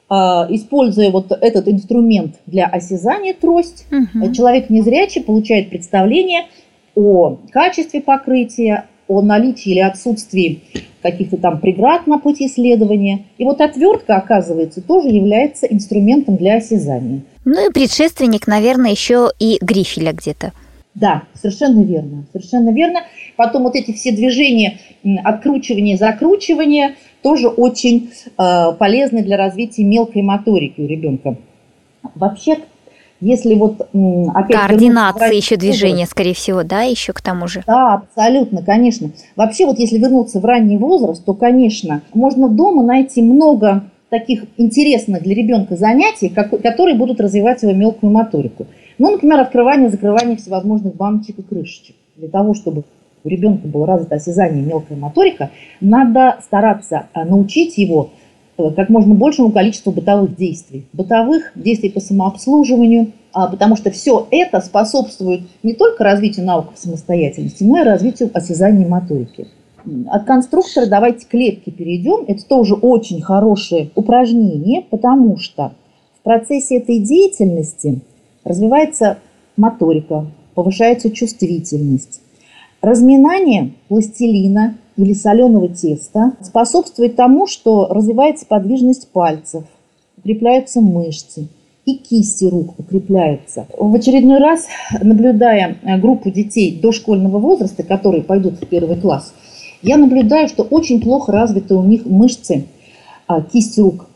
а, 0.10 0.46
используя 0.50 1.10
вот 1.10 1.32
этот 1.32 1.68
инструмент 1.68 2.36
для 2.46 2.66
осязания, 2.66 3.34
трость, 3.34 3.86
угу. 3.90 4.32
человек 4.34 4.70
незрячий 4.70 5.22
получает 5.22 5.70
представление 5.70 6.46
о 6.96 7.38
качестве 7.52 8.02
покрытия, 8.02 8.86
о 9.08 9.22
наличии 9.22 9.72
или 9.72 9.80
отсутствии 9.80 10.62
каких-то 11.02 11.38
там 11.38 11.60
преград 11.60 12.08
на 12.08 12.20
пути 12.20 12.48
исследования. 12.48 13.26
И 13.38 13.44
вот 13.44 13.60
отвертка, 13.60 14.16
оказывается, 14.16 14.82
тоже 14.82 15.10
является 15.10 15.66
инструментом 15.66 16.38
для 16.38 16.56
осязания. 16.56 17.22
Ну 17.44 17.70
и 17.70 17.74
предшественник, 17.74 18.48
наверное, 18.48 18.92
еще 18.92 19.32
и 19.40 19.58
грифеля 19.62 20.14
где-то. 20.14 20.54
Да, 20.94 21.24
совершенно 21.34 21.84
верно, 21.84 22.26
совершенно 22.32 22.72
верно. 22.72 23.02
Потом 23.38 23.64
вот 23.64 23.76
эти 23.76 23.94
все 23.94 24.12
движения, 24.12 24.80
откручивания, 25.24 25.98
закручивания 25.98 26.96
тоже 27.24 27.48
очень 27.48 28.12
э, 28.38 28.72
полезны 28.78 29.24
для 29.24 29.38
развития 29.38 29.84
мелкой 29.84 30.22
моторики 30.22 30.82
у 30.82 30.88
ребенка. 30.88 31.38
Вообще, 32.16 32.58
если 33.22 33.54
вот 33.56 33.88
опять 34.34 34.58
координация 34.58 35.32
еще 35.32 35.56
движения, 35.56 36.06
скорее 36.06 36.34
всего, 36.34 36.64
да, 36.64 36.82
еще 36.82 37.14
к 37.14 37.22
тому 37.22 37.48
же. 37.48 37.64
Да, 37.66 37.94
абсолютно, 37.94 38.64
конечно. 38.64 39.12
Вообще, 39.36 39.66
вот 39.66 39.80
если 39.80 39.98
вернуться 39.98 40.40
в 40.40 40.46
ранний 40.46 40.78
возраст, 40.78 41.24
то, 41.24 41.34
конечно, 41.34 42.02
можно 42.14 42.50
дома 42.50 42.84
найти 42.84 43.22
много 43.22 43.84
таких 44.10 44.44
интересных 44.58 45.24
для 45.24 45.36
ребенка 45.36 45.78
занятий, 45.78 46.30
которые 46.30 46.96
будут 46.96 47.22
развивать 47.22 47.64
его 47.64 47.72
мелкую 47.72 48.12
моторику. 48.12 48.68
Ну, 48.98 49.12
например, 49.12 49.40
открывание 49.40 49.90
закрывание 49.90 50.36
всевозможных 50.36 50.96
баночек 50.96 51.40
и 51.40 51.42
крышечек. 51.42 51.96
Для 52.18 52.28
того, 52.28 52.54
чтобы 52.54 52.84
у 53.24 53.30
ребенка 53.30 53.68
было 53.68 53.88
развито 53.88 54.16
осязание 54.16 54.64
мелкая 54.64 54.98
моторика, 54.98 55.52
надо 55.80 56.38
стараться 56.44 57.08
э, 57.14 57.24
научить 57.24 57.78
его 57.78 58.12
как 58.70 58.90
можно 58.90 59.16
большему 59.16 59.52
количеству 59.52 59.92
бытовых 59.92 60.36
действий. 60.36 60.86
Бытовых 60.94 61.52
действий 61.56 61.90
по 61.90 62.00
самообслуживанию, 62.00 63.14
а, 63.34 63.48
потому 63.48 63.76
что 63.76 63.90
все 63.90 64.28
это 64.30 64.62
способствует 64.62 65.42
не 65.64 65.74
только 65.74 66.04
развитию 66.04 66.46
навыков 66.46 66.76
самостоятельности, 66.78 67.64
но 67.64 67.82
и 67.82 67.84
развитию 67.84 68.30
осязания 68.34 68.88
моторики. 68.88 69.48
От 70.08 70.26
конструктора 70.26 70.86
давайте 70.86 71.26
к 71.26 71.32
перейдем. 71.32 72.26
Это 72.28 72.46
тоже 72.46 72.76
очень 72.76 73.22
хорошее 73.22 73.90
упражнение, 73.96 74.84
потому 74.84 75.38
что 75.38 75.74
в 76.20 76.24
процессе 76.24 76.78
этой 76.78 77.00
деятельности 77.00 78.00
развивается 78.44 79.18
моторика, 79.58 80.28
повышается 80.54 81.10
чувствительность. 81.10 82.22
Разминание 82.82 83.72
пластилина 83.88 84.76
или 84.98 85.14
соленого 85.14 85.70
теста 85.70 86.34
способствует 86.42 87.16
тому, 87.16 87.48
что 87.48 87.88
развивается 87.88 88.46
подвижность 88.46 89.10
пальцев, 89.10 89.64
укрепляются 90.18 90.82
мышцы 90.82 91.48
и 91.86 91.96
кисти 91.96 92.46
рук 92.46 92.78
укрепляются. 92.78 93.66
В 93.78 93.94
очередной 93.96 94.40
раз, 94.40 94.68
наблюдая 95.02 95.78
э, 95.82 95.98
группу 95.98 96.30
детей 96.30 96.80
дошкольного 96.80 97.40
возраста, 97.40 97.84
которые 97.84 98.24
пойдут 98.24 98.62
в 98.62 98.68
первый 98.68 98.98
класс, 98.98 99.34
я 99.82 99.98
наблюдаю, 99.98 100.48
что 100.48 100.64
очень 100.64 101.02
плохо 101.02 101.32
развиты 101.32 101.74
у 101.74 101.84
них 101.84 102.06
мышцы 102.06 102.66
а, 103.28 103.42
кисти 103.42 103.80
рук. 103.80 104.08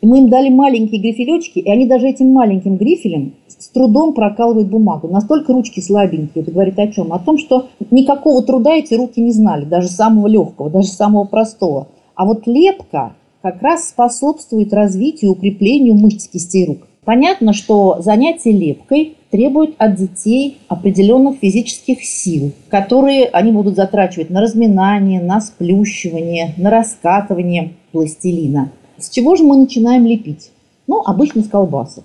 И 0.00 0.06
мы 0.06 0.18
им 0.18 0.28
дали 0.30 0.48
маленькие 0.48 1.00
грифелечки, 1.00 1.58
и 1.58 1.70
они 1.70 1.86
даже 1.86 2.08
этим 2.08 2.32
маленьким 2.32 2.76
грифелем 2.76 3.34
с 3.48 3.68
трудом 3.68 4.14
прокалывают 4.14 4.68
бумагу. 4.68 5.08
Настолько 5.08 5.52
ручки 5.52 5.80
слабенькие. 5.80 6.42
Это 6.42 6.50
говорит 6.50 6.78
о 6.78 6.88
чем? 6.88 7.12
О 7.12 7.18
том, 7.18 7.36
что 7.36 7.68
никакого 7.90 8.42
труда 8.42 8.74
эти 8.74 8.94
руки 8.94 9.20
не 9.20 9.32
знали, 9.32 9.66
даже 9.66 9.88
самого 9.88 10.26
легкого, 10.26 10.70
даже 10.70 10.88
самого 10.88 11.24
простого. 11.24 11.88
А 12.14 12.24
вот 12.24 12.46
лепка 12.46 13.14
как 13.42 13.60
раз 13.62 13.88
способствует 13.88 14.72
развитию 14.72 15.32
укреплению 15.32 15.94
мышц 15.94 16.28
кистей 16.28 16.66
рук. 16.66 16.86
Понятно, 17.04 17.52
что 17.52 17.98
занятие 18.00 18.52
лепкой 18.52 19.16
требует 19.30 19.74
от 19.78 19.96
детей 19.96 20.58
определенных 20.68 21.38
физических 21.38 22.04
сил, 22.04 22.52
которые 22.68 23.26
они 23.26 23.52
будут 23.52 23.76
затрачивать 23.76 24.30
на 24.30 24.40
разминание, 24.40 25.20
на 25.20 25.40
сплющивание, 25.40 26.54
на 26.56 26.70
раскатывание 26.70 27.72
пластилина. 27.92 28.70
С 29.02 29.10
чего 29.10 29.36
же 29.36 29.44
мы 29.44 29.56
начинаем 29.56 30.06
лепить? 30.06 30.50
Ну, 30.86 31.02
обычно 31.04 31.42
с 31.42 31.48
колбасок. 31.48 32.04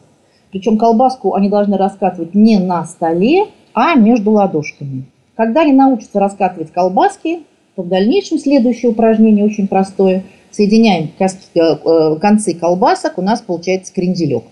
Причем 0.52 0.78
колбаску 0.78 1.34
они 1.34 1.50
должны 1.50 1.78
раскатывать 1.78 2.34
не 2.34 2.60
на 2.60 2.86
столе, 2.86 3.48
а 3.74 3.96
между 3.96 4.32
ладошками. 4.32 5.06
Когда 5.36 5.62
они 5.62 5.74
научатся 5.74 6.20
раскатывать 6.20 6.72
колбаски, 6.72 7.42
то 7.76 7.82
в 7.82 7.90
дальнейшем 7.90 8.40
следующее 8.40 8.92
упражнение 8.92 9.44
очень 9.44 9.68
простое. 9.68 10.24
Соединяем 10.50 11.10
э, 11.20 11.26
э, 11.60 12.16
концы 12.22 12.54
колбасок, 12.54 13.18
у 13.18 13.22
нас 13.22 13.42
получается 13.42 13.94
кренделек. 13.94 14.46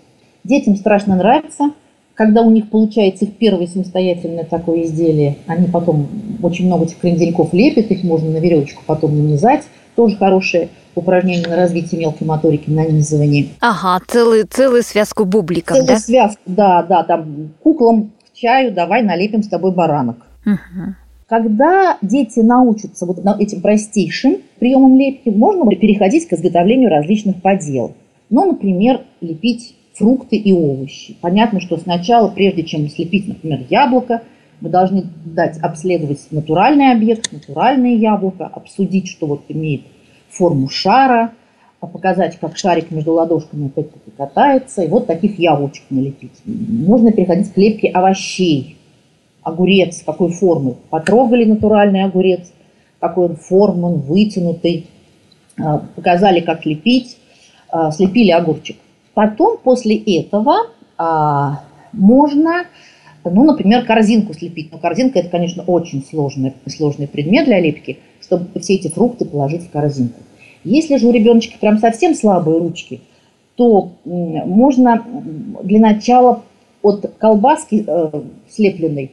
Детям 0.43 0.75
страшно 0.75 1.15
нравится, 1.15 1.71
когда 2.15 2.41
у 2.41 2.51
них 2.51 2.69
получается 2.69 3.23
их 3.23 3.37
первое 3.37 3.67
самостоятельное 3.67 4.43
такое 4.43 4.83
изделие. 4.83 5.37
Они 5.47 5.67
потом 5.67 6.07
очень 6.41 6.65
много 6.65 6.83
этих 6.83 6.99
крендельков 6.99 7.53
лепят, 7.53 7.89
их 7.91 8.03
можно 8.03 8.29
на 8.29 8.37
веревочку 8.37 8.83
потом 8.85 9.17
нанизать. 9.17 9.63
Тоже 9.95 10.17
хорошее 10.17 10.69
упражнение 10.95 11.47
на 11.47 11.55
развитие 11.55 11.99
мелкой 11.99 12.25
моторики, 12.25 12.69
нанизывание. 12.69 13.47
Ага, 13.59 14.03
целую, 14.07 14.47
целую 14.47 14.83
связку 14.83 15.25
бубликов, 15.25 15.75
целую 15.75 15.87
да? 15.87 15.99
связку, 15.99 16.41
да, 16.45 16.83
да, 16.83 17.03
там 17.03 17.53
куклам 17.61 18.11
к 18.29 18.33
чаю 18.35 18.71
давай 18.71 19.01
налепим 19.01 19.43
с 19.43 19.47
тобой 19.47 19.71
баранок. 19.71 20.17
Угу. 20.45 20.95
Когда 21.27 21.97
дети 22.01 22.41
научатся 22.41 23.05
вот 23.05 23.19
этим 23.39 23.61
простейшим 23.61 24.37
приемам 24.59 24.97
лепки, 24.97 25.29
можно 25.29 25.65
переходить 25.75 26.27
к 26.27 26.33
изготовлению 26.33 26.89
различных 26.89 27.41
подел. 27.41 27.95
Ну, 28.29 28.45
например, 28.45 29.01
лепить 29.21 29.75
фрукты 29.93 30.35
и 30.35 30.53
овощи. 30.53 31.15
Понятно, 31.21 31.59
что 31.59 31.77
сначала, 31.77 32.27
прежде 32.27 32.63
чем 32.63 32.89
слепить, 32.89 33.27
например, 33.27 33.61
яблоко, 33.69 34.21
мы 34.63 34.69
должны 34.69 35.03
дать 35.25 35.59
обследовать 35.59 36.25
натуральный 36.31 36.93
объект, 36.93 37.33
натуральное 37.33 37.95
яблоко, 37.95 38.45
обсудить, 38.45 39.09
что 39.09 39.27
вот 39.27 39.41
имеет 39.49 39.81
форму 40.29 40.69
шара, 40.69 41.33
а 41.81 41.87
показать, 41.87 42.39
как 42.39 42.55
шарик 42.55 42.89
между 42.89 43.11
ладошками 43.11 43.67
опять-таки 43.67 44.11
катается, 44.15 44.83
и 44.83 44.87
вот 44.87 45.05
таких 45.05 45.37
яблочек 45.37 45.83
налепить. 45.89 46.31
Можно 46.45 47.11
переходить 47.11 47.51
к 47.51 47.57
лепке 47.57 47.89
овощей. 47.89 48.77
Огурец 49.41 50.01
какой 50.05 50.31
формы. 50.31 50.77
Потрогали 50.89 51.43
натуральный 51.43 52.05
огурец, 52.05 52.53
какой 53.01 53.25
он 53.25 53.35
формы, 53.35 53.95
он 53.95 53.99
вытянутый. 53.99 54.87
А, 55.61 55.79
показали, 55.79 56.39
как 56.39 56.65
лепить, 56.65 57.17
а, 57.67 57.91
слепили 57.91 58.31
огурчик. 58.31 58.77
Потом 59.13 59.57
после 59.61 59.97
этого 59.97 60.67
можно 61.91 62.63
ну, 63.29 63.43
например, 63.43 63.85
корзинку 63.85 64.33
слепить. 64.33 64.71
Но 64.71 64.77
корзинка– 64.77 65.19
это, 65.19 65.29
конечно, 65.29 65.63
очень 65.63 66.03
сложный, 66.03 66.53
сложный 66.67 67.07
предмет 67.07 67.45
для 67.45 67.59
лепки, 67.59 67.99
чтобы 68.21 68.47
все 68.59 68.75
эти 68.75 68.87
фрукты 68.89 69.25
положить 69.25 69.63
в 69.63 69.69
корзинку. 69.69 70.19
Если 70.63 70.97
же 70.97 71.07
у 71.07 71.11
ребеночка 71.11 71.57
прям 71.59 71.77
совсем 71.77 72.15
слабые 72.15 72.59
ручки, 72.59 73.01
то 73.55 73.91
можно 74.05 75.05
для 75.63 75.79
начала 75.79 76.43
от 76.81 77.13
колбаски 77.17 77.83
э, 77.85 78.21
слепленной 78.49 79.11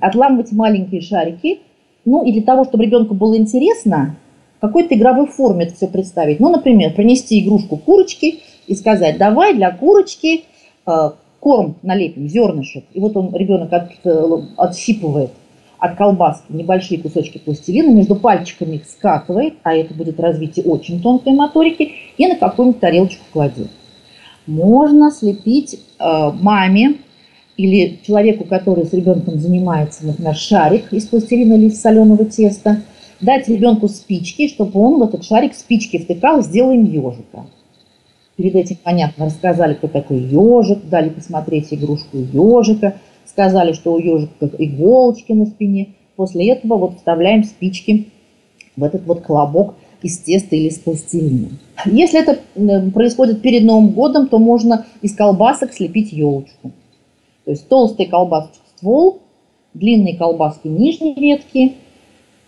отламывать 0.00 0.52
маленькие 0.52 1.00
шарики. 1.00 1.60
Ну 2.04 2.24
и 2.24 2.32
для 2.32 2.42
того, 2.42 2.64
чтобы 2.64 2.84
ребенку 2.84 3.14
было 3.14 3.36
интересно, 3.36 4.16
какой-то 4.60 4.94
игровой 4.94 5.26
форме 5.26 5.66
это 5.66 5.74
все 5.74 5.88
представить. 5.88 6.40
Ну, 6.40 6.50
например, 6.50 6.94
принести 6.94 7.40
игрушку 7.40 7.76
курочки 7.76 8.40
и 8.66 8.74
сказать, 8.74 9.18
давай 9.18 9.54
для 9.54 9.70
курочки 9.70 10.44
э, 10.86 11.10
корм 11.46 11.76
налепим, 11.84 12.28
зернышек, 12.28 12.82
и 12.92 12.98
вот 12.98 13.16
он, 13.16 13.32
ребенок 13.32 13.72
от, 13.72 13.92
э, 14.02 14.38
отщипывает 14.56 15.30
от 15.78 15.94
колбаски 15.94 16.46
небольшие 16.48 17.00
кусочки 17.00 17.38
пластилина, 17.38 17.92
между 17.92 18.16
пальчиками 18.16 18.74
их 18.74 18.86
скатывает, 18.86 19.54
а 19.62 19.72
это 19.72 19.94
будет 19.94 20.18
развитие 20.18 20.64
очень 20.64 21.00
тонкой 21.00 21.34
моторики, 21.34 21.92
и 22.18 22.26
на 22.26 22.34
какую-нибудь 22.34 22.80
тарелочку 22.80 23.22
кладет. 23.32 23.70
Можно 24.48 25.12
слепить 25.12 25.78
э, 26.00 26.30
маме 26.32 26.94
или 27.56 28.00
человеку, 28.04 28.42
который 28.42 28.84
с 28.84 28.92
ребенком 28.92 29.38
занимается, 29.38 30.04
например, 30.04 30.34
шарик 30.34 30.92
из 30.92 31.06
пластилина 31.06 31.54
или 31.54 31.66
из 31.66 31.80
соленого 31.80 32.24
теста, 32.24 32.82
дать 33.20 33.46
ребенку 33.46 33.86
спички, 33.86 34.48
чтобы 34.48 34.80
он 34.80 34.98
в 34.98 35.04
этот 35.04 35.24
шарик 35.24 35.54
спички 35.54 35.98
втыкал, 35.98 36.42
сделаем 36.42 36.86
ежика. 36.86 37.46
Перед 38.36 38.54
этим, 38.54 38.76
понятно, 38.82 39.26
рассказали, 39.26 39.74
кто 39.74 39.88
такой 39.88 40.18
ежик, 40.18 40.88
дали 40.88 41.08
посмотреть 41.08 41.72
игрушку 41.72 42.18
ежика, 42.18 42.96
сказали, 43.24 43.72
что 43.72 43.94
у 43.94 43.98
ежика 43.98 44.50
иголочки 44.58 45.32
на 45.32 45.46
спине. 45.46 45.94
После 46.16 46.50
этого 46.52 46.76
вот 46.76 46.96
вставляем 46.96 47.44
спички 47.44 48.08
в 48.76 48.84
этот 48.84 49.06
вот 49.06 49.22
колобок 49.22 49.74
из 50.02 50.18
теста 50.18 50.54
или 50.54 50.68
из 50.68 50.78
пластилина. 50.78 51.48
Если 51.86 52.20
это 52.20 52.38
происходит 52.90 53.40
перед 53.40 53.64
Новым 53.64 53.90
годом, 53.90 54.28
то 54.28 54.38
можно 54.38 54.84
из 55.00 55.14
колбасок 55.14 55.72
слепить 55.72 56.12
елочку. 56.12 56.72
То 57.44 57.52
есть 57.52 57.68
толстый 57.68 58.06
колбасочек 58.06 58.62
ствол, 58.76 59.20
длинные 59.72 60.16
колбаски 60.16 60.68
нижней 60.68 61.14
ветки. 61.14 61.74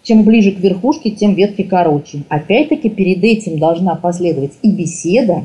Чем 0.02 0.22
ближе 0.22 0.52
к 0.52 0.60
верхушке, 0.60 1.10
тем 1.10 1.34
ветки 1.34 1.62
короче. 1.62 2.22
Опять-таки 2.28 2.88
перед 2.88 3.22
этим 3.24 3.58
должна 3.58 3.94
последовать 3.96 4.52
и 4.62 4.70
беседа, 4.70 5.44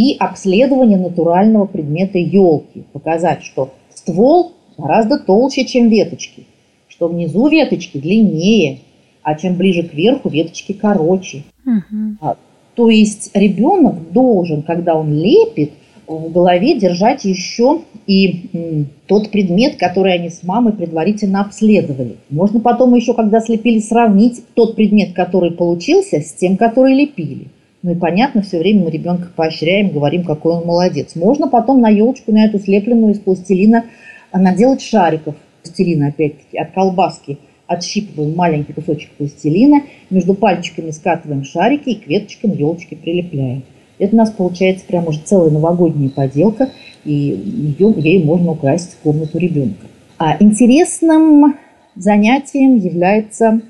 и 0.00 0.16
обследование 0.18 0.96
натурального 0.96 1.66
предмета 1.66 2.16
елки. 2.16 2.84
Показать, 2.94 3.42
что 3.42 3.74
ствол 3.94 4.52
гораздо 4.78 5.18
толще, 5.18 5.66
чем 5.66 5.90
веточки, 5.90 6.46
что 6.88 7.08
внизу 7.08 7.48
веточки 7.48 7.98
длиннее, 7.98 8.78
а 9.22 9.34
чем 9.34 9.56
ближе 9.56 9.82
к 9.82 9.92
верху 9.92 10.30
веточки 10.30 10.72
короче. 10.72 11.42
Угу. 11.66 12.34
То 12.76 12.88
есть 12.88 13.30
ребенок 13.34 14.10
должен, 14.10 14.62
когда 14.62 14.94
он 14.94 15.12
лепит, 15.12 15.72
в 16.06 16.32
голове 16.32 16.78
держать 16.78 17.26
еще 17.26 17.82
и 18.06 18.86
тот 19.06 19.30
предмет, 19.30 19.76
который 19.76 20.14
они 20.14 20.30
с 20.30 20.42
мамой 20.42 20.72
предварительно 20.72 21.42
обследовали. 21.42 22.16
Можно 22.30 22.60
потом 22.60 22.94
еще, 22.94 23.12
когда 23.12 23.40
слепили, 23.40 23.80
сравнить 23.80 24.42
тот 24.54 24.76
предмет, 24.76 25.12
который 25.12 25.50
получился, 25.50 26.22
с 26.22 26.32
тем, 26.32 26.56
который 26.56 26.94
лепили. 26.94 27.48
Ну 27.82 27.92
и 27.92 27.94
понятно, 27.94 28.42
все 28.42 28.58
время 28.58 28.84
мы 28.84 28.90
ребенка 28.90 29.28
поощряем, 29.34 29.90
говорим, 29.90 30.24
какой 30.24 30.54
он 30.54 30.66
молодец. 30.66 31.16
Можно 31.16 31.48
потом 31.48 31.80
на 31.80 31.88
елочку, 31.88 32.30
на 32.30 32.44
эту 32.44 32.58
слепленную 32.58 33.14
из 33.14 33.18
пластилина 33.18 33.84
наделать 34.32 34.82
шариков 34.82 35.34
пластилина, 35.62 36.08
опять-таки, 36.08 36.58
от 36.58 36.72
колбаски. 36.72 37.38
Отщипываем 37.66 38.34
маленький 38.34 38.72
кусочек 38.72 39.10
пластилина, 39.12 39.82
между 40.10 40.34
пальчиками 40.34 40.90
скатываем 40.90 41.44
шарики 41.44 41.90
и 41.90 41.94
к 41.94 42.06
веточкам 42.08 42.52
елочки 42.52 42.96
прилепляем. 42.96 43.62
Это 43.98 44.14
у 44.14 44.18
нас 44.18 44.30
получается 44.30 44.84
прям 44.86 45.06
уже 45.06 45.20
целая 45.20 45.50
новогодняя 45.50 46.10
поделка, 46.10 46.70
и 47.04 47.12
ее, 47.12 47.94
ей 47.96 48.24
можно 48.24 48.52
украсить 48.52 48.96
комнату 49.02 49.38
ребенка. 49.38 49.86
А 50.18 50.36
интересным 50.40 51.54
занятием 51.94 52.76
является 52.76 53.60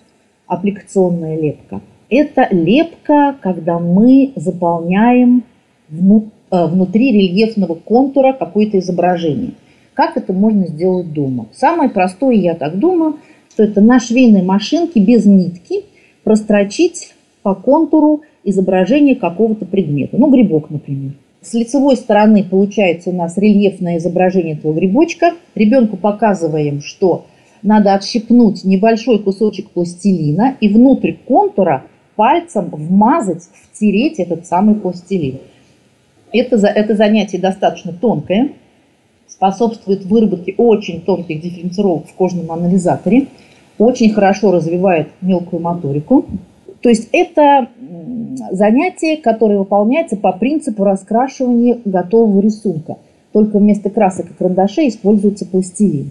аппликационная 0.46 1.38
лепка. 1.38 1.83
Это 2.11 2.49
лепка, 2.51 3.37
когда 3.40 3.79
мы 3.79 4.33
заполняем 4.35 5.44
э, 5.90 6.66
внутри 6.66 7.12
рельефного 7.12 7.75
контура 7.75 8.33
какое-то 8.33 8.81
изображение. 8.81 9.53
Как 9.94 10.16
это 10.16 10.33
можно 10.33 10.66
сделать 10.66 11.12
дома? 11.12 11.46
Самое 11.53 11.88
простое, 11.88 12.35
я 12.35 12.55
так 12.57 12.79
думаю, 12.79 13.18
что 13.53 13.62
это 13.62 13.81
на 13.81 14.01
швейной 14.01 14.42
машинке 14.42 14.99
без 14.99 15.25
нитки 15.25 15.85
прострочить 16.25 17.14
по 17.42 17.55
контуру 17.55 18.23
изображение 18.42 19.14
какого-то 19.14 19.64
предмета. 19.64 20.16
Ну, 20.16 20.31
грибок, 20.31 20.68
например. 20.68 21.12
С 21.42 21.55
лицевой 21.55 21.96
стороны 21.96 22.42
получается 22.42 23.11
у 23.11 23.12
нас 23.12 23.38
рельефное 23.38 23.99
изображение 23.99 24.55
этого 24.55 24.73
грибочка. 24.73 25.35
Ребенку 25.55 25.96
показываем, 25.96 26.83
что 26.83 27.27
надо 27.62 27.94
отщипнуть 27.94 28.64
небольшой 28.64 29.20
кусочек 29.20 29.70
пластилина 29.70 30.57
и 30.61 30.68
внутрь 30.68 31.12
контура 31.27 31.85
пальцем 32.21 32.69
вмазать, 32.71 33.49
втереть 33.73 34.19
этот 34.19 34.47
самый 34.47 34.75
пластилин. 34.75 35.39
Это, 36.35 36.57
это 36.67 36.95
занятие 36.95 37.39
достаточно 37.39 37.95
тонкое, 37.95 38.51
способствует 39.27 40.05
выработке 40.05 40.55
очень 40.59 41.01
тонких 41.01 41.41
дифференцировок 41.41 42.09
в 42.09 42.13
кожном 42.13 42.53
анализаторе, 42.53 43.29
очень 43.79 44.13
хорошо 44.13 44.53
развивает 44.53 45.09
мелкую 45.23 45.63
моторику. 45.63 46.27
То 46.83 46.91
есть 46.91 47.09
это 47.13 47.69
занятие, 48.51 49.17
которое 49.17 49.57
выполняется 49.59 50.19
по 50.19 50.33
принципу 50.33 50.85
раскрашивания 50.85 51.79
готового 51.87 52.43
рисунка. 52.43 52.99
Только 53.33 53.57
вместо 53.57 53.89
красок 53.89 54.27
и 54.31 54.35
карандашей 54.35 54.91
используется 54.91 55.47
пластилин. 55.47 56.11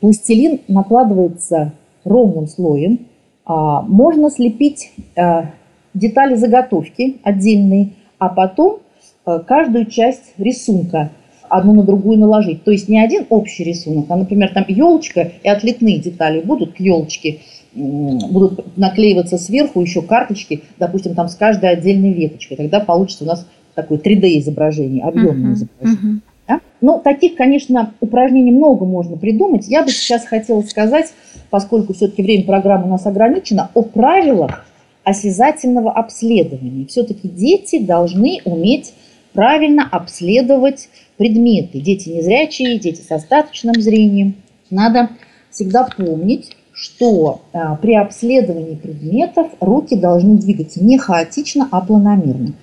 Пластилин 0.00 0.58
накладывается 0.66 1.70
ровным 2.02 2.48
слоем. 2.48 3.06
А, 3.44 3.82
можно 3.82 4.30
слепить 4.30 4.92
а, 5.16 5.50
детали 5.92 6.34
заготовки 6.34 7.18
отдельные, 7.22 7.90
а 8.18 8.28
потом 8.28 8.80
а, 9.24 9.40
каждую 9.40 9.86
часть 9.86 10.32
рисунка 10.38 11.10
одну 11.48 11.74
на 11.74 11.82
другую 11.82 12.18
наложить. 12.18 12.64
То 12.64 12.70
есть 12.70 12.88
не 12.88 12.98
один 12.98 13.26
общий 13.28 13.64
рисунок, 13.64 14.06
а, 14.08 14.16
например, 14.16 14.52
там 14.52 14.64
елочка 14.68 15.32
и 15.42 15.48
отлитные 15.48 15.98
детали 15.98 16.40
будут 16.40 16.74
к 16.74 16.80
елочке 16.80 17.40
будут 17.74 18.76
наклеиваться 18.76 19.36
сверху 19.36 19.80
еще 19.80 20.00
карточки, 20.00 20.62
допустим, 20.78 21.16
там 21.16 21.28
с 21.28 21.34
каждой 21.34 21.70
отдельной 21.70 22.12
веточкой. 22.12 22.56
Тогда 22.56 22.78
получится 22.78 23.24
у 23.24 23.26
нас 23.26 23.48
такое 23.74 23.98
3D-изображение, 23.98 25.02
объемное 25.02 25.50
uh-huh, 25.50 25.54
изображение. 25.54 26.14
Uh-huh. 26.14 26.20
Да? 26.46 26.60
Ну, 26.80 27.00
таких, 27.02 27.36
конечно, 27.36 27.94
упражнений 28.00 28.52
много 28.52 28.84
можно 28.84 29.16
придумать. 29.16 29.68
Я 29.68 29.82
бы 29.82 29.90
сейчас 29.90 30.26
хотела 30.26 30.62
сказать, 30.62 31.12
поскольку 31.50 31.94
все-таки 31.94 32.22
время 32.22 32.44
программы 32.44 32.86
у 32.86 32.90
нас 32.90 33.06
ограничено, 33.06 33.70
о 33.74 33.82
правилах 33.82 34.66
осязательного 35.04 35.92
обследования. 35.92 36.86
Все-таки 36.86 37.28
дети 37.28 37.78
должны 37.78 38.40
уметь 38.44 38.94
правильно 39.32 39.86
обследовать 39.90 40.88
предметы. 41.16 41.80
Дети 41.80 42.08
незрячие, 42.08 42.78
дети 42.78 43.00
с 43.00 43.10
остаточным 43.10 43.74
зрением. 43.80 44.34
Надо 44.70 45.10
всегда 45.50 45.86
помнить, 45.96 46.56
что 46.72 47.42
э, 47.52 47.58
при 47.80 47.94
обследовании 47.94 48.74
предметов 48.74 49.48
руки 49.60 49.94
должны 49.94 50.36
двигаться 50.36 50.82
не 50.82 50.98
хаотично, 50.98 51.68
а 51.70 51.80
планомерно. 51.80 52.54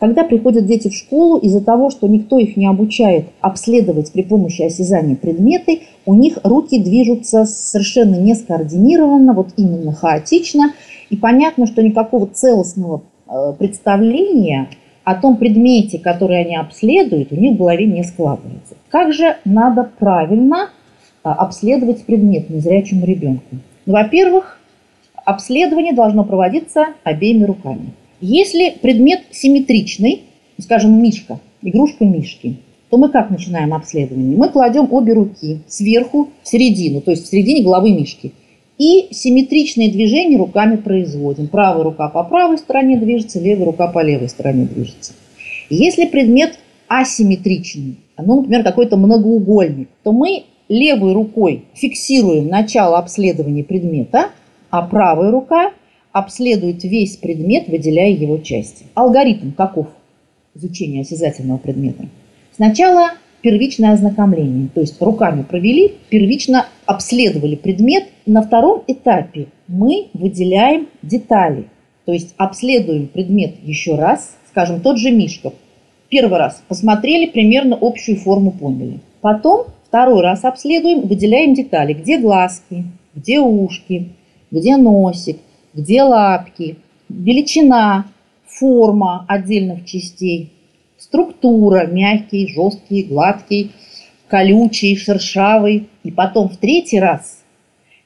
Когда 0.00 0.24
приходят 0.24 0.64
дети 0.64 0.88
в 0.88 0.94
школу, 0.94 1.36
из-за 1.36 1.60
того, 1.60 1.90
что 1.90 2.08
никто 2.08 2.38
их 2.38 2.56
не 2.56 2.66
обучает 2.66 3.26
обследовать 3.42 4.10
при 4.12 4.22
помощи 4.22 4.62
осязания 4.62 5.14
предметы, 5.14 5.80
у 6.06 6.14
них 6.14 6.38
руки 6.42 6.82
движутся 6.82 7.44
совершенно 7.44 8.16
не 8.16 8.34
скоординированно, 8.34 9.34
вот 9.34 9.50
именно 9.58 9.92
хаотично. 9.92 10.72
И 11.10 11.16
понятно, 11.16 11.66
что 11.66 11.82
никакого 11.82 12.26
целостного 12.26 13.02
э, 13.28 13.52
представления 13.58 14.70
о 15.04 15.16
том 15.16 15.36
предмете, 15.36 15.98
который 15.98 16.40
они 16.40 16.56
обследуют, 16.56 17.30
у 17.32 17.36
них 17.36 17.54
в 17.54 17.58
голове 17.58 17.84
не 17.84 18.02
складывается. 18.02 18.76
Как 18.88 19.12
же 19.12 19.36
надо 19.44 19.90
правильно 19.98 20.70
а, 21.22 21.34
обследовать 21.34 22.04
предмет 22.04 22.48
незрячему 22.48 23.04
ребенку? 23.04 23.56
Во-первых, 23.84 24.58
обследование 25.24 25.92
должно 25.92 26.24
проводиться 26.24 26.86
обеими 27.02 27.44
руками. 27.44 27.92
Если 28.20 28.70
предмет 28.82 29.22
симметричный, 29.30 30.24
скажем, 30.58 31.02
мишка, 31.02 31.40
игрушка 31.62 32.04
мишки, 32.04 32.56
то 32.90 32.98
мы 32.98 33.08
как 33.08 33.30
начинаем 33.30 33.72
обследование? 33.72 34.36
Мы 34.36 34.50
кладем 34.50 34.92
обе 34.92 35.14
руки 35.14 35.60
сверху 35.66 36.28
в 36.42 36.48
середину, 36.48 37.00
то 37.00 37.12
есть 37.12 37.24
в 37.24 37.30
середине 37.30 37.62
головы 37.62 37.92
мишки. 37.92 38.32
И 38.76 39.08
симметричные 39.10 39.90
движения 39.90 40.36
руками 40.36 40.76
производим. 40.76 41.48
Правая 41.48 41.82
рука 41.82 42.08
по 42.08 42.24
правой 42.24 42.58
стороне 42.58 42.98
движется, 42.98 43.40
левая 43.40 43.66
рука 43.66 43.86
по 43.86 44.02
левой 44.02 44.28
стороне 44.28 44.64
движется. 44.64 45.12
Если 45.70 46.06
предмет 46.06 46.58
асимметричный, 46.88 47.96
ну, 48.18 48.36
например, 48.36 48.64
какой-то 48.64 48.96
многоугольник, 48.96 49.88
то 50.02 50.12
мы 50.12 50.44
левой 50.68 51.14
рукой 51.14 51.64
фиксируем 51.74 52.48
начало 52.48 52.98
обследования 52.98 53.64
предмета, 53.64 54.30
а 54.70 54.82
правая 54.82 55.30
рука 55.30 55.72
обследует 56.12 56.84
весь 56.84 57.16
предмет, 57.16 57.68
выделяя 57.68 58.10
его 58.10 58.38
части. 58.38 58.86
Алгоритм 58.94 59.52
каков 59.52 59.88
изучения 60.54 61.02
осязательного 61.02 61.58
предмета? 61.58 62.08
Сначала 62.54 63.12
первичное 63.42 63.92
ознакомление, 63.92 64.68
то 64.74 64.80
есть 64.80 65.00
руками 65.00 65.42
провели, 65.42 65.94
первично 66.08 66.66
обследовали 66.86 67.56
предмет. 67.56 68.08
На 68.26 68.42
втором 68.42 68.82
этапе 68.86 69.46
мы 69.66 70.08
выделяем 70.12 70.88
детали, 71.02 71.66
то 72.04 72.12
есть 72.12 72.34
обследуем 72.36 73.08
предмет 73.08 73.54
еще 73.62 73.94
раз, 73.94 74.36
скажем, 74.48 74.80
тот 74.80 74.98
же 74.98 75.10
Мишка. 75.10 75.52
Первый 76.08 76.38
раз 76.38 76.62
посмотрели, 76.66 77.26
примерно 77.26 77.78
общую 77.80 78.18
форму 78.18 78.50
поняли. 78.50 79.00
Потом 79.20 79.66
Второй 79.90 80.22
раз 80.22 80.44
обследуем, 80.44 81.08
выделяем 81.08 81.52
детали. 81.52 81.94
Где 81.94 82.16
глазки, 82.18 82.84
где 83.12 83.40
ушки, 83.40 84.10
где 84.52 84.76
носик, 84.76 85.38
где 85.74 86.02
лапки, 86.02 86.78
величина, 87.08 88.06
форма 88.46 89.24
отдельных 89.28 89.84
частей, 89.86 90.52
структура, 90.98 91.86
мягкий, 91.86 92.48
жесткий, 92.48 93.04
гладкий, 93.04 93.72
колючий, 94.28 94.96
шершавый. 94.96 95.88
И 96.02 96.10
потом 96.10 96.48
в 96.48 96.56
третий 96.56 97.00
раз, 97.00 97.42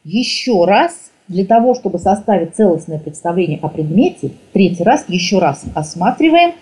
еще 0.05 0.65
раз, 0.65 1.11
для 1.27 1.47
того, 1.47 1.75
чтобы 1.75 1.99
составить 1.99 2.55
целостное 2.55 2.99
представление 2.99 3.59
о 3.63 3.69
предмете, 3.69 4.33
третий 4.53 4.85
раз 4.85 5.07
еще 5.09 5.39
раз 5.39 5.65
осматриваем. 5.75 6.53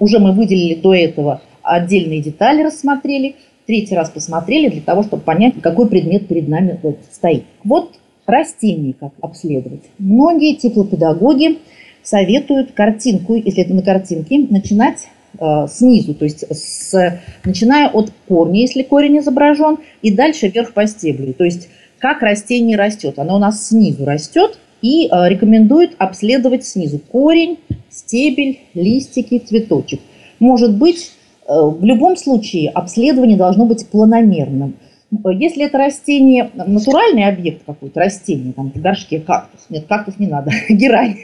Уже 0.00 0.18
мы 0.18 0.32
выделили 0.32 0.74
до 0.74 0.94
этого 0.94 1.42
отдельные 1.62 2.22
детали, 2.22 2.62
рассмотрели 2.62 3.36
третий 3.66 3.94
раз 3.94 4.10
посмотрели 4.10 4.68
для 4.68 4.80
того, 4.80 5.02
чтобы 5.02 5.22
понять, 5.22 5.60
какой 5.60 5.88
предмет 5.88 6.28
перед 6.28 6.48
нами 6.48 6.78
стоит. 7.10 7.44
Вот 7.64 7.94
растения 8.26 8.94
как 8.98 9.12
обследовать. 9.20 9.82
Многие 9.98 10.54
теплопедагоги 10.54 11.58
советуют 12.02 12.72
картинку, 12.72 13.34
если 13.34 13.62
это 13.62 13.74
на 13.74 13.82
картинке, 13.82 14.46
начинать 14.50 15.08
э, 15.38 15.66
снизу, 15.68 16.14
то 16.14 16.24
есть 16.24 16.44
с, 16.50 17.20
начиная 17.44 17.88
от 17.88 18.12
корня, 18.28 18.60
если 18.60 18.82
корень 18.82 19.18
изображен, 19.18 19.78
и 20.02 20.12
дальше 20.12 20.48
вверх 20.48 20.72
по 20.72 20.86
стеблю. 20.86 21.32
То 21.32 21.44
есть 21.44 21.68
как 21.98 22.22
растение 22.22 22.76
растет. 22.76 23.18
Оно 23.18 23.36
у 23.36 23.38
нас 23.38 23.68
снизу 23.68 24.04
растет 24.04 24.58
и 24.82 25.06
э, 25.06 25.28
рекомендует 25.28 25.94
обследовать 25.98 26.66
снизу 26.66 26.98
корень, 26.98 27.58
стебель, 27.90 28.60
листики, 28.74 29.38
цветочек. 29.38 30.00
Может 30.38 30.76
быть, 30.76 31.12
Э, 31.48 31.62
в 31.62 31.84
любом 31.84 32.16
случае 32.16 32.70
обследование 32.70 33.36
должно 33.36 33.66
быть 33.66 33.86
планомерным. 33.88 34.76
Если 35.10 35.64
это 35.64 35.78
растение, 35.78 36.50
натуральный 36.54 37.26
объект 37.26 37.62
какой-то, 37.64 38.00
растение, 38.00 38.52
там 38.52 38.72
в 38.72 38.80
горшке 38.80 39.20
кактус, 39.20 39.66
нет, 39.68 39.86
кактус 39.86 40.18
не 40.18 40.26
надо, 40.26 40.50
герань. 40.68 41.16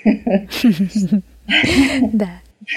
Да. 2.12 2.28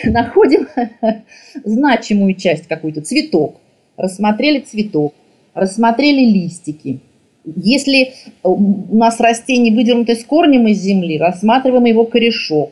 Находим 0.04 0.68
значимую 1.64 2.34
часть 2.34 2.68
какую-то, 2.68 3.02
цветок, 3.02 3.62
рассмотрели 3.98 4.60
цветок, 4.60 5.14
рассмотрели 5.54 6.26
листики. 6.26 7.00
Если 7.44 8.14
у 8.42 8.98
нас 8.98 9.20
растение 9.20 9.74
выдернуто 9.74 10.16
с 10.16 10.24
корнем 10.24 10.68
из 10.68 10.82
земли, 10.82 11.20
рассматриваем 11.20 11.86
его 11.86 12.06
корешок. 12.06 12.72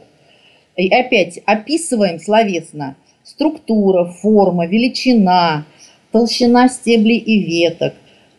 И 0.75 0.89
опять 0.89 1.39
описываем 1.45 2.19
словесно– 2.19 2.95
структура, 3.23 4.05
форма, 4.05 4.67
величина, 4.67 5.65
толщина 6.11 6.67
стеблей 6.67 7.17
и 7.17 7.43
веток, 7.43 7.93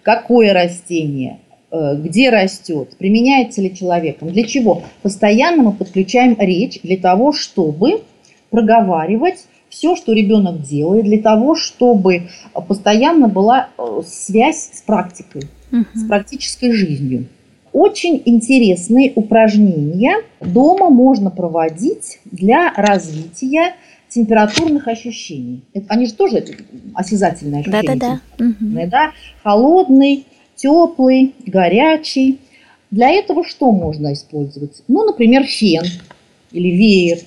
какое 0.05 0.53
растение, 0.53 1.41
э, 1.73 1.97
где 1.97 2.31
растет, 2.31 2.97
применяется 2.97 3.61
ли 3.61 3.75
человеком, 3.75 4.31
для 4.31 4.45
чего. 4.45 4.83
Постоянно 5.03 5.65
мы 5.65 5.73
подключаем 5.73 6.37
речь 6.39 6.81
для 6.83 6.97
того, 6.97 7.33
чтобы 7.33 8.03
проговаривать 8.51 9.47
все, 9.69 9.97
что 9.97 10.13
ребенок 10.13 10.63
делает, 10.63 11.05
для 11.05 11.19
того, 11.21 11.57
чтобы 11.57 12.29
постоянно 12.69 13.27
была 13.27 13.71
э, 13.77 14.03
связь 14.07 14.71
с 14.73 14.83
практикой, 14.83 15.43
угу. 15.73 15.85
с 15.95 16.07
практической 16.07 16.71
жизнью. 16.71 17.27
Очень 17.73 18.23
интересные 18.25 19.13
упражнения 19.17 20.19
дома 20.41 20.91
можно 20.91 21.31
проводить 21.31 22.21
для 22.25 22.73
развития 22.77 23.75
температурных 24.15 24.87
ощущений. 24.87 25.63
Это, 25.73 25.87
они 25.89 26.07
же 26.07 26.15
тоже 26.15 26.45
осязательные 26.95 27.61
ощущения. 27.61 27.97
Да-да-да. 27.97 28.87
Да? 28.87 29.13
Холодный, 29.43 30.25
теплый, 30.55 31.35
горячий. 31.45 32.39
Для 32.91 33.11
этого 33.11 33.45
что 33.45 33.73
можно 33.73 34.13
использовать? 34.13 34.83
Ну, 34.87 35.05
например, 35.05 35.45
фен 35.45 35.83
или 36.53 36.69
веер, 36.69 37.19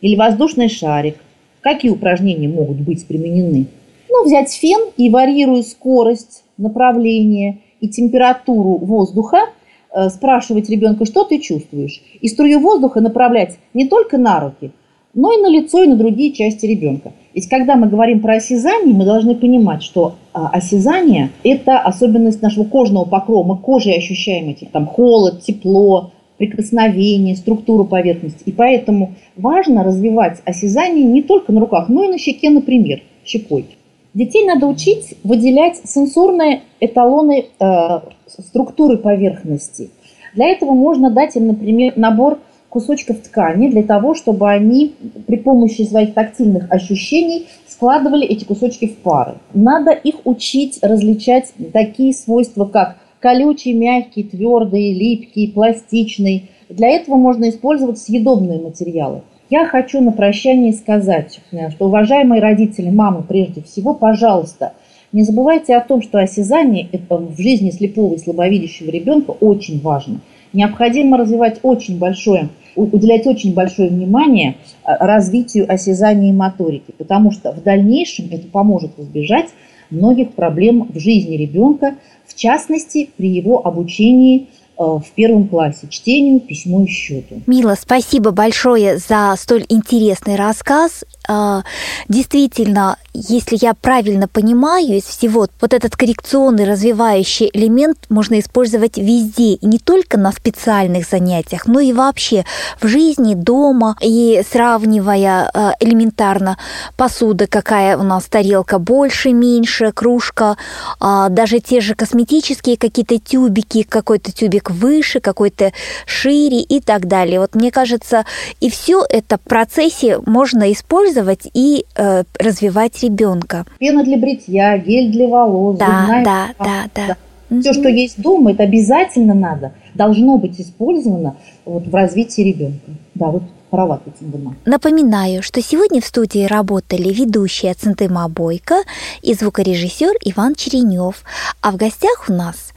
или 0.00 0.16
воздушный 0.16 0.68
шарик. 0.68 1.16
Какие 1.60 1.90
упражнения 1.90 2.48
могут 2.48 2.78
быть 2.78 3.06
применены? 3.06 3.66
Ну, 4.08 4.24
взять 4.24 4.52
фен 4.52 4.80
и, 4.96 5.10
варьируя 5.10 5.62
скорость, 5.62 6.44
направление 6.56 7.58
и 7.80 7.88
температуру 7.88 8.78
воздуха, 8.78 9.50
э, 9.92 10.08
спрашивать 10.08 10.70
ребенка, 10.70 11.04
что 11.04 11.24
ты 11.24 11.38
чувствуешь. 11.38 12.02
И 12.20 12.28
струю 12.28 12.60
воздуха 12.60 13.00
направлять 13.00 13.58
не 13.74 13.88
только 13.88 14.16
на 14.16 14.40
руки, 14.40 14.70
но 15.14 15.32
и 15.32 15.40
на 15.40 15.48
лицо, 15.48 15.82
и 15.82 15.86
на 15.86 15.96
другие 15.96 16.32
части 16.32 16.66
ребенка. 16.66 17.12
Ведь 17.34 17.48
когда 17.48 17.76
мы 17.76 17.88
говорим 17.88 18.20
про 18.20 18.36
осязание, 18.36 18.94
мы 18.94 19.04
должны 19.04 19.34
понимать, 19.34 19.82
что 19.82 20.16
а, 20.32 20.48
осязание– 20.48 21.30
это 21.44 21.78
особенность 21.78 22.42
нашего 22.42 22.64
кожного 22.64 23.04
покрова. 23.04 23.46
Мы 23.46 23.58
кожей 23.58 23.96
ощущаем 23.96 24.48
эти 24.50 24.64
там 24.64 24.86
холод, 24.86 25.42
тепло, 25.42 26.12
прикосновение, 26.38 27.36
структуру 27.36 27.84
поверхности. 27.84 28.42
И 28.44 28.52
поэтому 28.52 29.14
важно 29.36 29.84
развивать 29.84 30.42
осязание 30.44 31.04
не 31.04 31.22
только 31.22 31.52
на 31.52 31.60
руках, 31.60 31.88
но 31.88 32.04
и 32.04 32.08
на 32.08 32.18
щеке, 32.18 32.50
например, 32.50 33.02
щекой. 33.24 33.66
Детей 34.14 34.46
надо 34.46 34.66
учить 34.66 35.14
выделять 35.24 35.80
сенсорные 35.84 36.62
эталоны 36.78 37.46
э, 37.58 38.00
структуры 38.28 38.96
поверхности. 38.96 39.90
Для 40.34 40.46
этого 40.46 40.72
можно 40.72 41.10
дать 41.10 41.36
им, 41.36 41.48
например, 41.48 41.94
набор 41.96 42.38
кусочков 42.74 43.20
ткани 43.20 43.68
для 43.68 43.82
того, 43.82 44.14
чтобы 44.14 44.50
они 44.50 44.92
при 45.26 45.36
помощи 45.36 45.82
своих 45.82 46.12
тактильных 46.12 46.70
ощущений 46.70 47.46
складывали 47.66 48.26
эти 48.26 48.44
кусочки 48.44 48.88
в 48.88 48.96
пары. 48.96 49.36
Надо 49.54 49.92
их 49.92 50.16
учить 50.24 50.80
различать 50.82 51.54
такие 51.72 52.12
свойства, 52.12 52.66
как 52.66 52.96
колючий, 53.20 53.72
мягкий, 53.72 54.24
твердый, 54.24 54.92
липкий, 54.92 55.50
пластичный. 55.50 56.50
Для 56.68 56.88
этого 56.88 57.16
можно 57.16 57.48
использовать 57.48 57.98
съедобные 57.98 58.60
материалы– 58.60 59.22
я 59.50 59.66
хочу 59.66 60.00
на 60.00 60.10
прощание 60.10 60.72
сказать, 60.72 61.38
что, 61.70 61.86
уважаемые 61.86 62.40
родители, 62.40 62.88
мамы 62.88 63.22
прежде 63.22 63.62
всего, 63.62 63.92
пожалуйста, 63.92 64.72
не 65.12 65.22
забывайте 65.22 65.76
о 65.76 65.80
том, 65.80 66.02
что 66.02 66.18
осязание 66.18 66.88
в 67.08 67.40
жизни 67.40 67.70
слепого 67.70 68.14
и 68.14 68.18
слабовидящего 68.18 68.90
ребенка 68.90 69.30
очень 69.30 69.80
важно. 69.80 70.20
Необходимо 70.52 71.18
развивать 71.18 71.60
очень 71.62 71.98
большое, 71.98 72.48
уделять 72.76 73.26
очень 73.26 73.54
большое 73.54 73.88
внимание 73.88 74.56
э, 74.84 74.92
развитию 75.00 75.72
осязания 75.72 76.30
и 76.30 76.32
моторики, 76.32 76.92
потому 76.96 77.30
что 77.30 77.52
в 77.52 77.62
дальнейшем 77.62 78.28
это 78.30 78.46
поможет 78.48 78.98
избежать 78.98 79.50
многих 79.90 80.32
проблем 80.32 80.88
в 80.92 80.98
жизни 80.98 81.36
ребенка, 81.36 81.94
в 82.26 82.34
частности, 82.34 83.10
при 83.16 83.28
его 83.28 83.66
обучении 83.66 84.48
в 84.76 85.04
первом 85.14 85.48
классе 85.48 85.86
чтению, 85.88 86.40
письму 86.40 86.84
и 86.84 86.88
счету. 86.88 87.42
Мила, 87.46 87.76
спасибо 87.80 88.30
большое 88.30 88.98
за 88.98 89.34
столь 89.38 89.64
интересный 89.68 90.36
рассказ. 90.36 91.04
А, 91.26 91.62
действительно, 92.08 92.96
если 93.12 93.56
я 93.60 93.74
правильно 93.74 94.28
понимаю, 94.28 94.96
из 94.96 95.04
всего 95.04 95.46
вот 95.60 95.72
этот 95.72 95.96
коррекционный 95.96 96.64
развивающий 96.64 97.48
элемент 97.52 97.98
можно 98.08 98.38
использовать 98.40 98.98
везде, 98.98 99.58
не 99.62 99.78
только 99.78 100.18
на 100.18 100.32
специальных 100.32 101.08
занятиях, 101.08 101.66
но 101.66 101.80
и 101.80 101.92
вообще 101.92 102.44
в 102.80 102.88
жизни, 102.88 103.34
дома, 103.34 103.96
и 104.00 104.42
сравнивая 104.50 105.50
а, 105.52 105.74
элементарно 105.80 106.58
посуда, 106.96 107.46
какая 107.46 107.96
у 107.96 108.02
нас 108.02 108.24
тарелка 108.24 108.78
больше, 108.78 109.32
меньше, 109.32 109.92
кружка, 109.92 110.56
даже 111.00 111.60
те 111.60 111.80
же 111.80 111.94
косметические 111.94 112.76
какие-то 112.76 113.18
тюбики, 113.18 113.82
какой-то 113.82 114.32
тюбик 114.32 114.63
выше, 114.70 115.20
какой-то 115.20 115.72
шире 116.06 116.60
и 116.60 116.80
так 116.80 117.06
далее. 117.06 117.40
Вот 117.40 117.54
мне 117.54 117.70
кажется, 117.70 118.24
и 118.60 118.70
все 118.70 119.04
это 119.08 119.36
в 119.36 119.42
процессе 119.42 120.18
можно 120.26 120.72
использовать 120.72 121.48
и 121.54 121.84
э, 121.96 122.24
развивать 122.38 123.02
ребенка. 123.02 123.66
Пена 123.78 124.04
для 124.04 124.16
бритья, 124.16 124.78
гель 124.78 125.10
для 125.10 125.28
волос. 125.28 125.78
Да, 125.78 126.22
да, 126.24 126.48
да, 126.58 126.64
да, 126.94 127.06
да. 127.50 127.60
Все, 127.60 127.72
что 127.72 127.88
есть 127.88 128.20
дома, 128.20 128.52
это 128.52 128.62
обязательно 128.62 129.34
надо, 129.34 129.72
должно 129.94 130.38
быть 130.38 130.60
использовано 130.60 131.36
вот, 131.64 131.86
в 131.86 131.94
развитии 131.94 132.40
ребенка. 132.40 132.92
Да, 133.14 133.26
вот 133.26 133.42
права 133.74 134.00
Центыма. 134.18 134.54
Напоминаю, 134.64 135.42
что 135.42 135.60
сегодня 135.60 136.00
в 136.00 136.06
студии 136.06 136.46
работали 136.46 137.12
ведущая 137.12 137.74
Центыма 137.74 138.28
Бойко 138.28 138.76
и 139.20 139.34
звукорежиссер 139.34 140.14
Иван 140.22 140.54
Черенев, 140.54 141.24
а 141.60 141.72
в 141.72 141.76
гостях 141.76 142.26
у 142.28 142.32
нас 142.32 142.72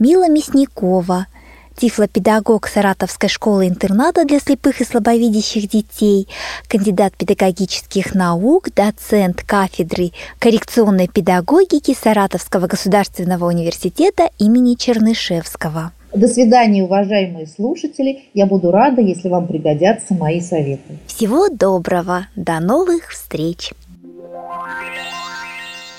Мила 0.00 0.28
Мясникова– 0.28 1.26
тифлопедагог 1.76 2.66
Саратовской 2.66 3.28
школы-интерната 3.28 4.24
для 4.24 4.38
слепых 4.38 4.80
и 4.80 4.84
слабовидящих 4.84 5.68
детей, 5.68 6.28
кандидат 6.68 7.14
педагогических 7.16 8.14
наук, 8.14 8.68
доцент 8.74 9.42
кафедры 9.42 10.12
коррекционной 10.38 11.08
педагогики 11.08 11.94
Саратовского 11.94 12.66
государственного 12.66 13.46
университета 13.46 14.30
имени 14.38 14.74
Чернышевского. 14.74 15.92
До 16.14 16.28
свидания, 16.28 16.82
уважаемые 16.82 17.46
слушатели. 17.46 18.24
Я 18.34 18.46
буду 18.46 18.70
рада, 18.70 19.00
если 19.00 19.28
вам 19.28 19.46
пригодятся 19.46 20.14
мои 20.14 20.40
советы. 20.40 20.98
Всего 21.06 21.48
доброго. 21.48 22.26
До 22.34 22.58
новых 22.58 23.10
встреч. 23.10 23.72